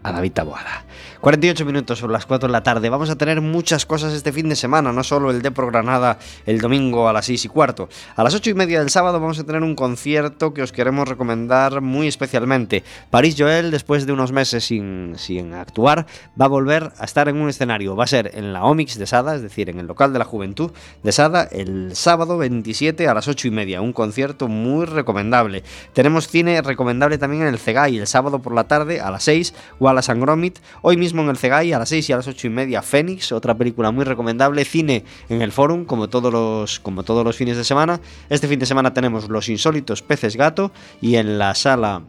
[0.03, 0.85] a David Taboada.
[1.23, 2.89] 48 minutos sobre las 4 de la tarde.
[2.89, 6.61] Vamos a tener muchas cosas este fin de semana, no solo el de Granada el
[6.61, 7.89] domingo a las 6 y cuarto.
[8.17, 11.07] A las 8 y media del sábado vamos a tener un concierto que os queremos
[11.07, 12.83] recomendar muy especialmente.
[13.09, 16.07] París Joel, después de unos meses sin, sin actuar,
[16.41, 17.95] va a volver a estar en un escenario.
[17.95, 20.25] Va a ser en la Omix de Sada, es decir, en el local de la
[20.25, 20.73] juventud
[21.05, 23.81] de Sada, el sábado 27 a las 8 y media.
[23.81, 25.63] Un concierto muy recomendable.
[25.93, 29.55] Tenemos cine recomendable también en el Cegay, el sábado por la tarde a las 6,
[29.79, 30.59] Wallace and Gromit.
[30.83, 33.33] Hoy mismo en el Cegay a las 6 y a las 8 y media Fénix,
[33.33, 34.65] otra película muy recomendable.
[34.65, 38.01] Cine en el Forum, como todos los, como todos los fines de semana.
[38.31, 42.03] Este fin de semana tenemos Los Insólitos Peces Gato y en la sala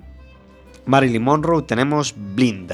[0.86, 2.74] Marilyn Monroe tenemos Blind.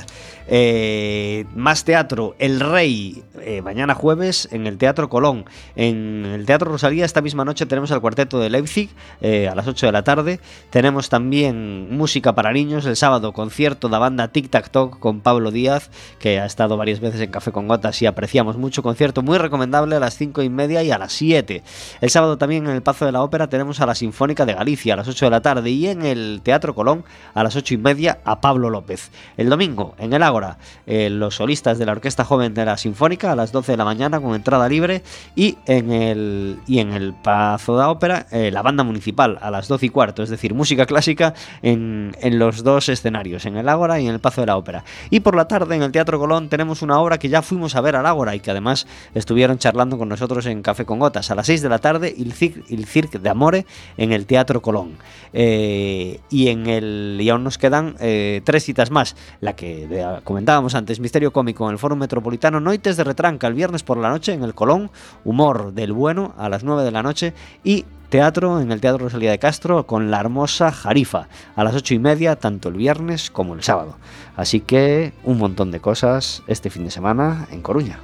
[0.51, 5.45] Eh, más teatro, El Rey, eh, mañana jueves en el Teatro Colón.
[5.75, 8.89] En el Teatro Rosalía esta misma noche tenemos al cuarteto de Leipzig
[9.21, 10.39] eh, a las 8 de la tarde.
[10.71, 15.21] Tenemos también música para niños, el sábado concierto de la banda Tic Tac Toc con
[15.21, 18.81] Pablo Díaz, que ha estado varias veces en Café con Gotas y apreciamos mucho.
[18.81, 21.61] Concierto muy recomendable a las 5 y media y a las 7.
[22.01, 24.95] El sábado también en el Pazo de la Ópera tenemos a la Sinfónica de Galicia
[24.95, 27.77] a las 8 de la tarde y en el Teatro Colón a las 8 y
[27.77, 29.11] media a Pablo López.
[29.37, 30.38] El domingo en el Ágora
[30.85, 33.85] eh, los solistas de la Orquesta Joven de la Sinfónica a las 12 de la
[33.85, 35.03] mañana con entrada libre
[35.35, 39.51] y en el, y en el Pazo de la Ópera eh, la banda municipal a
[39.51, 43.67] las 12 y cuarto, es decir, música clásica en, en los dos escenarios, en el
[43.69, 44.83] Ágora y en el Pazo de la Ópera.
[45.09, 47.81] Y por la tarde en el Teatro Colón tenemos una obra que ya fuimos a
[47.81, 51.29] ver al Ágora y que además estuvieron charlando con nosotros en Café con Gotas.
[51.31, 53.65] A las 6 de la tarde, el Cirque, el Cirque de Amore
[53.97, 54.97] en el Teatro Colón.
[55.33, 59.15] Eh, y, en el, y aún nos quedan tres citas más.
[59.41, 63.55] La que de- comentábamos antes, Misterio Cómico en el Foro Metropolitano, Noites de Retranca el
[63.55, 64.91] viernes por la noche en el Colón,
[65.25, 69.31] Humor del Bueno a las 9 de la noche y teatro en el Teatro Rosalía
[69.31, 73.55] de Castro con la hermosa Jarifa a las 8 y media, tanto el viernes como
[73.55, 73.97] el sábado.
[74.35, 77.97] Así que un montón de cosas este fin de semana en Coruña.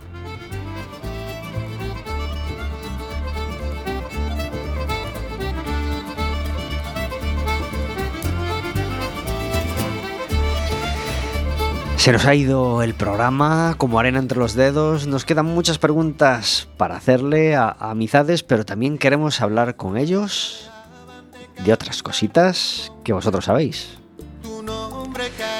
[12.05, 15.07] Se nos ha ido el programa como arena entre los dedos.
[15.07, 20.69] Nos quedan muchas preguntas para hacerle a, Amizades, pero también queremos hablar con ellos
[21.65, 23.97] de otras cositas que vosotros sabéis.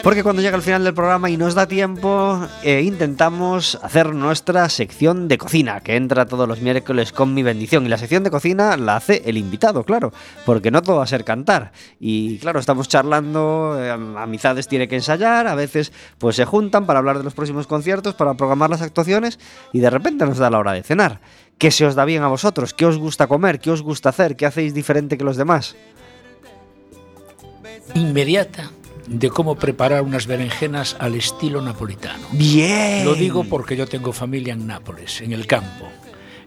[0.04, 4.70] Porque cuando llega el final del programa y nos da tiempo, eh, intentamos hacer nuestra
[4.70, 7.86] sección de cocina, que entra todos los miércoles con mi bendición.
[7.86, 10.14] Y la sección de cocina la hace el invitado, claro,
[10.46, 11.72] porque no todo va a ser cantar.
[12.00, 17.00] Y claro, estamos charlando, eh, Amizades tiene que ensayar, a veces pues se juntan para
[17.00, 19.40] hablar de los próximos conciertos, para programar las actuaciones,
[19.74, 21.20] y de repente nos da la hora de cenar.
[21.58, 22.74] ¿Qué se os da bien a vosotros?
[22.74, 23.60] ¿Qué os gusta comer?
[23.60, 24.36] ¿Qué os gusta hacer?
[24.36, 25.76] ¿Qué hacéis diferente que los demás?
[27.94, 28.72] Inmediata
[29.08, 32.28] de cómo preparar unas berenjenas al estilo napolitano.
[32.32, 33.06] Bien.
[33.06, 35.88] Lo digo porque yo tengo familia en Nápoles, en el campo.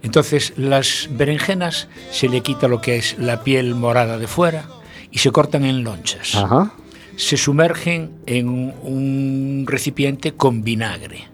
[0.02, 4.68] Entonces, las berenjenas se le quita lo que es la piel morada de fuera
[5.10, 6.34] y se cortan en lonchas.
[6.34, 6.72] Ajá.
[7.16, 11.26] Se sumergen en un recipiente con vinagre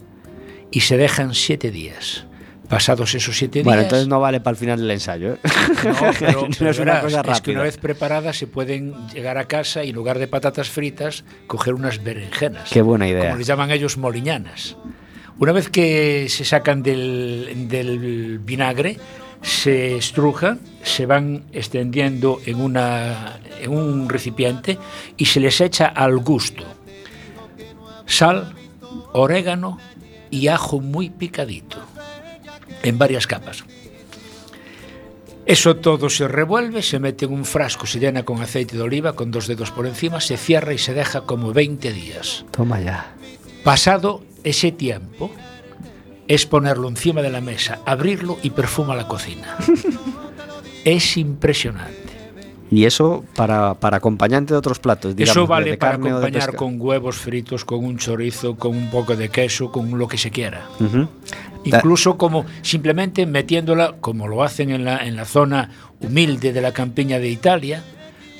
[0.71, 2.25] y se dejan siete días.
[2.69, 3.85] Pasados esos siete Bueno, días.
[3.87, 5.35] entonces no vale para el final del ensayo.
[5.35, 5.39] ¿eh?
[5.85, 8.95] No, pero, No pero es una verás, cosa es que una vez preparadas se pueden
[9.09, 12.71] llegar a casa y en lugar de patatas fritas coger unas berenjenas.
[12.71, 13.25] Qué buena idea.
[13.27, 14.77] Como les llaman ellos moliñanas.
[15.39, 18.99] Una vez que se sacan del, del vinagre,
[19.43, 24.79] se estrujan, se van extendiendo en, una, en un recipiente
[25.17, 26.65] y se les echa al gusto
[28.07, 28.55] sal,
[29.13, 29.79] orégano
[30.31, 31.79] y ajo muy picadito
[32.85, 33.65] en varias capas.
[35.47, 39.13] Eso todo se revuelve, se mete en un frasco, se llena con aceite de oliva,
[39.13, 42.47] con dos dedos por encima, se cierra y se deja como 20 días.
[42.51, 43.15] Toma ya.
[43.63, 45.31] Pasado ese tiempo,
[46.29, 49.59] es ponerlo encima de la mesa, abrirlo y perfuma la cocina.
[50.85, 52.05] es impresionante.
[52.71, 55.15] Y eso para, para acompañante de otros platos.
[55.15, 59.15] digamos, Eso vale de para acompañar con huevos fritos, con un chorizo, con un poco
[59.15, 60.67] de queso, con lo que se quiera.
[60.81, 61.07] Ujú.
[61.65, 66.73] Incluso como simplemente metiéndola, como lo hacen en la, en la zona humilde de la
[66.73, 67.83] campiña de Italia,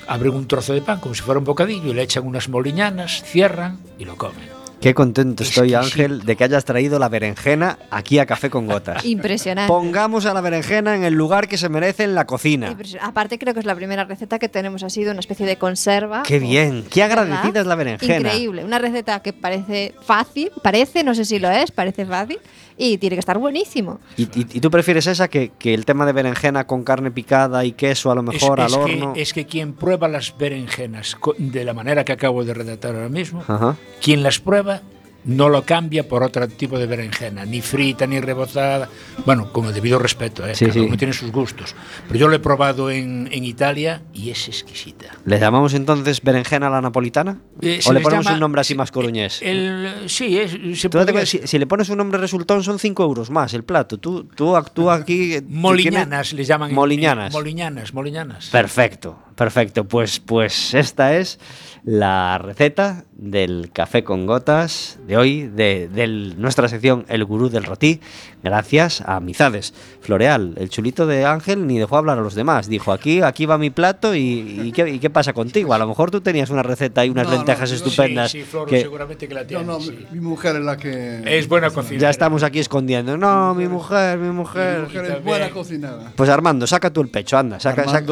[0.07, 3.23] abren un trozo de pan como si fuera un bocadillo y le echan unas moliñanas,
[3.23, 4.55] cierran y lo comen.
[4.85, 6.03] Qué contento estoy, Exquisito.
[6.03, 9.03] Ángel, de que hayas traído la berenjena aquí a Café con Gotas.
[9.05, 9.67] Impresionante.
[9.67, 12.77] Pongamos a la berenjena en el lugar que se merece en la cocina.
[13.01, 16.21] Aparte creo que es la primera receta que tenemos así de una especie de conserva.
[16.21, 17.23] Qué bien, qué ¿Verdad?
[17.23, 18.17] agradecida es la berenjena.
[18.17, 22.37] Increíble, una receta que parece fácil, parece, no sé si lo es, parece fácil
[22.77, 23.99] y tiene que estar buenísimo.
[24.17, 27.63] ¿Y, y- y tú prefieres esa que, que el tema de berenjena con carne picada
[27.65, 29.13] y queso a lo mejor es, al es horno?
[29.13, 33.09] Que, es que quien prueba las berenjenas de la manera que acabo de redactar ahora
[33.09, 33.75] mismo, Ajá.
[34.01, 34.81] quien las prueba
[35.25, 38.87] no lo cambia por otro tipo de berenjena, ni frita, ni rebozada.
[39.25, 40.55] Bueno, con el debido respeto, ¿eh?
[40.55, 40.79] Sí, cada sí.
[40.81, 41.75] uno tiene sus gustos.
[42.07, 45.07] Pero yo lo he probado en, en Italia y es exquisita.
[45.25, 47.39] ¿Le llamamos entonces berenjena a la napolitana?
[47.61, 49.39] Eh, ¿O le ponemos llama- un nombre así más coruñés?
[49.41, 53.03] El, sí, es, se podría- cuenta, si, si le pones un nombre resultón son 5
[53.03, 53.97] euros más el plato.
[53.97, 55.35] Tú, tú actúa aquí...
[55.35, 56.73] eh, Moliñanas les llaman.
[56.73, 57.33] Moliñanas.
[57.33, 58.49] en- Moliñanas, moliñanas.
[58.49, 59.85] Perfecto, perfecto.
[59.85, 61.39] Pues, pues esta es
[61.83, 68.01] la receta del café con gotas de hoy, de, nuestra sección El Gurú del Rotí,
[68.43, 69.73] gracias a Amizades.
[70.01, 72.67] Floreal, el chulito de Ángel ni dejó hablar a los demás.
[72.67, 74.19] Dijo, aquí, aquí va mi plato y,
[74.63, 75.73] y ¿qué, y qué pasa contigo?
[75.73, 78.31] A lo mejor tú tenías una receta y unas No, no, lentejas yo- estupendas.
[78.31, 79.63] Sí, sí, Floro, que seguramente que la No, tiene.
[79.65, 79.91] no, sí.
[80.11, 81.21] mi, mi mujer es la que...
[81.37, 81.99] Es buena cocina.
[81.99, 83.15] ya estamos aquí escondiendo.
[83.15, 84.81] No, mi mujer, mi Mi mujer.
[84.81, 86.11] mujer Y es también- buena cocinada.
[86.15, 87.59] Pues Armando, saca tú el pecho, anda.
[87.59, 88.05] Saca, saca.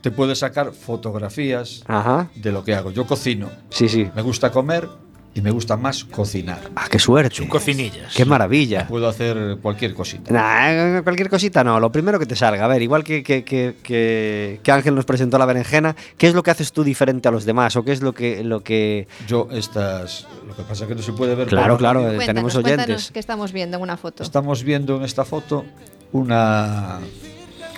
[0.00, 2.28] Te puede sacar fotografías Ajá.
[2.34, 2.90] de lo que hago.
[2.90, 4.08] Yo cocino, Sí, sí.
[4.14, 4.88] me gusta comer
[5.34, 6.58] y me gusta más cocinar.
[6.74, 7.36] Ah, qué suerte.
[7.36, 8.14] Son cocinillas.
[8.14, 8.86] Qué maravilla.
[8.88, 10.32] Puedo hacer cualquier cosita.
[10.32, 12.64] Nah, cualquier cosita no, lo primero que te salga.
[12.64, 16.32] A ver, igual que, que, que, que- que Ángel nos presentó la berenjena, ¿qué es
[16.34, 17.76] lo que haces tú diferente a los demás?
[17.76, 18.42] ¿O qué es lo que...
[18.44, 19.08] Lo que...
[19.28, 21.48] Yo estas, lo que pasa es que no se puede ver.
[21.48, 23.10] Claro, por- claro, eh, Cuéntanos, tenemos oyentes.
[23.12, 24.22] qué estamos viendo en una foto.
[24.22, 25.66] Estamos viendo en esta foto
[26.12, 26.98] una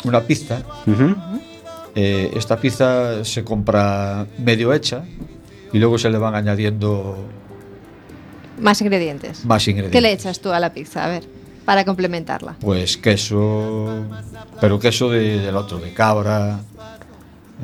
[0.05, 0.63] una pizza.
[1.95, 5.05] Eh, esta pizza se compra medio hecha
[5.73, 7.17] y luego se le van añadiendo
[8.61, 9.45] Más ingredientes.
[9.45, 9.97] más ingredientes.
[9.97, 11.05] ¿Qué le echas tú a la pizza?
[11.05, 11.25] A ver,
[11.65, 12.57] para complementarla.
[12.61, 14.05] Pues queso,
[14.61, 16.61] pero queso de- del otro, de cabra,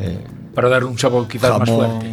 [0.00, 0.18] eh,
[0.54, 2.06] Para dar un sabor quizás más fuerte.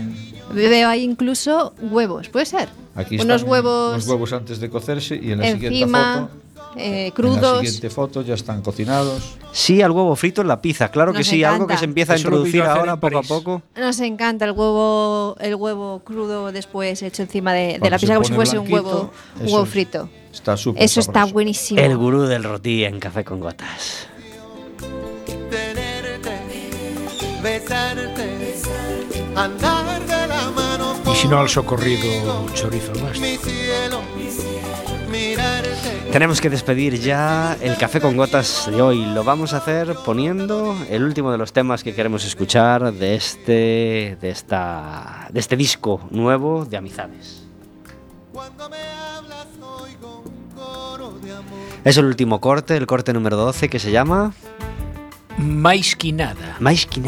[0.54, 2.70] Veo ahí incluso huevos, ¿puede ser?
[2.96, 6.30] Aquí Unos están huevos los huevos antes de cocerse y en la siguiente foto,
[6.76, 7.60] eh, en la crudos.
[7.60, 9.38] siguiente foto ya están cocinados.
[9.52, 11.80] Sí, al huevo frito en la pizza, claro que Nos sí, algo que encanta.
[11.80, 13.62] se empieza a Eso vi introducir ahora poco a poco.
[13.76, 18.26] Nos encanta el huevo, el huevo crudo después hecho encima de, de la pizza como
[18.26, 20.10] si fuese un huevo, un huevo es- frito.
[20.32, 21.34] Está súper Eso está sabroso.
[21.34, 21.80] buenísimo.
[21.82, 24.08] El gurú del rotí en café con gotas.
[31.12, 33.00] Y si no al socorrido chorizo al
[36.12, 39.06] Tenemos que despedir ya el café con gotas de hoy.
[39.06, 44.18] Lo vamos a hacer poniendo el último de los temas que queremos escuchar de este,
[44.20, 47.44] de esta, de este disco nuevo de Amizades.
[48.34, 51.44] Cuando me hablas oigo un coro de amor.
[51.86, 54.34] Es el último corte, el corte número 12 que se llama
[55.38, 57.02] Máis que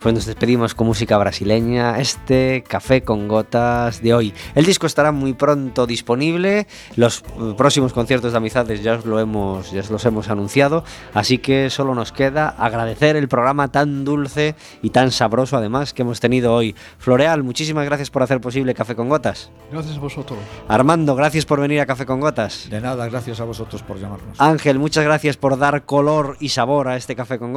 [0.00, 4.32] Pues nos despedimos con música brasileña, este café con gotas de hoy.
[4.54, 9.20] El disco estará muy pronto disponible, los eh, próximos conciertos de amizades ya os, lo
[9.20, 14.06] hemos, ya os los hemos anunciado, así que solo nos queda agradecer el programa tan
[14.06, 16.74] dulce y tan sabroso además que hemos tenido hoy.
[16.98, 19.50] Floreal, muchísimas gracias por hacer posible Café con Gotas.
[19.70, 20.38] Gracias a vosotros.
[20.66, 22.68] Armando, gracias por venir a Café con Gotas.
[22.70, 24.40] De nada, gracias a vosotros por llamarnos.
[24.40, 27.48] Ángel, muchas gracias por dar color y sabor a este Café con Gotas.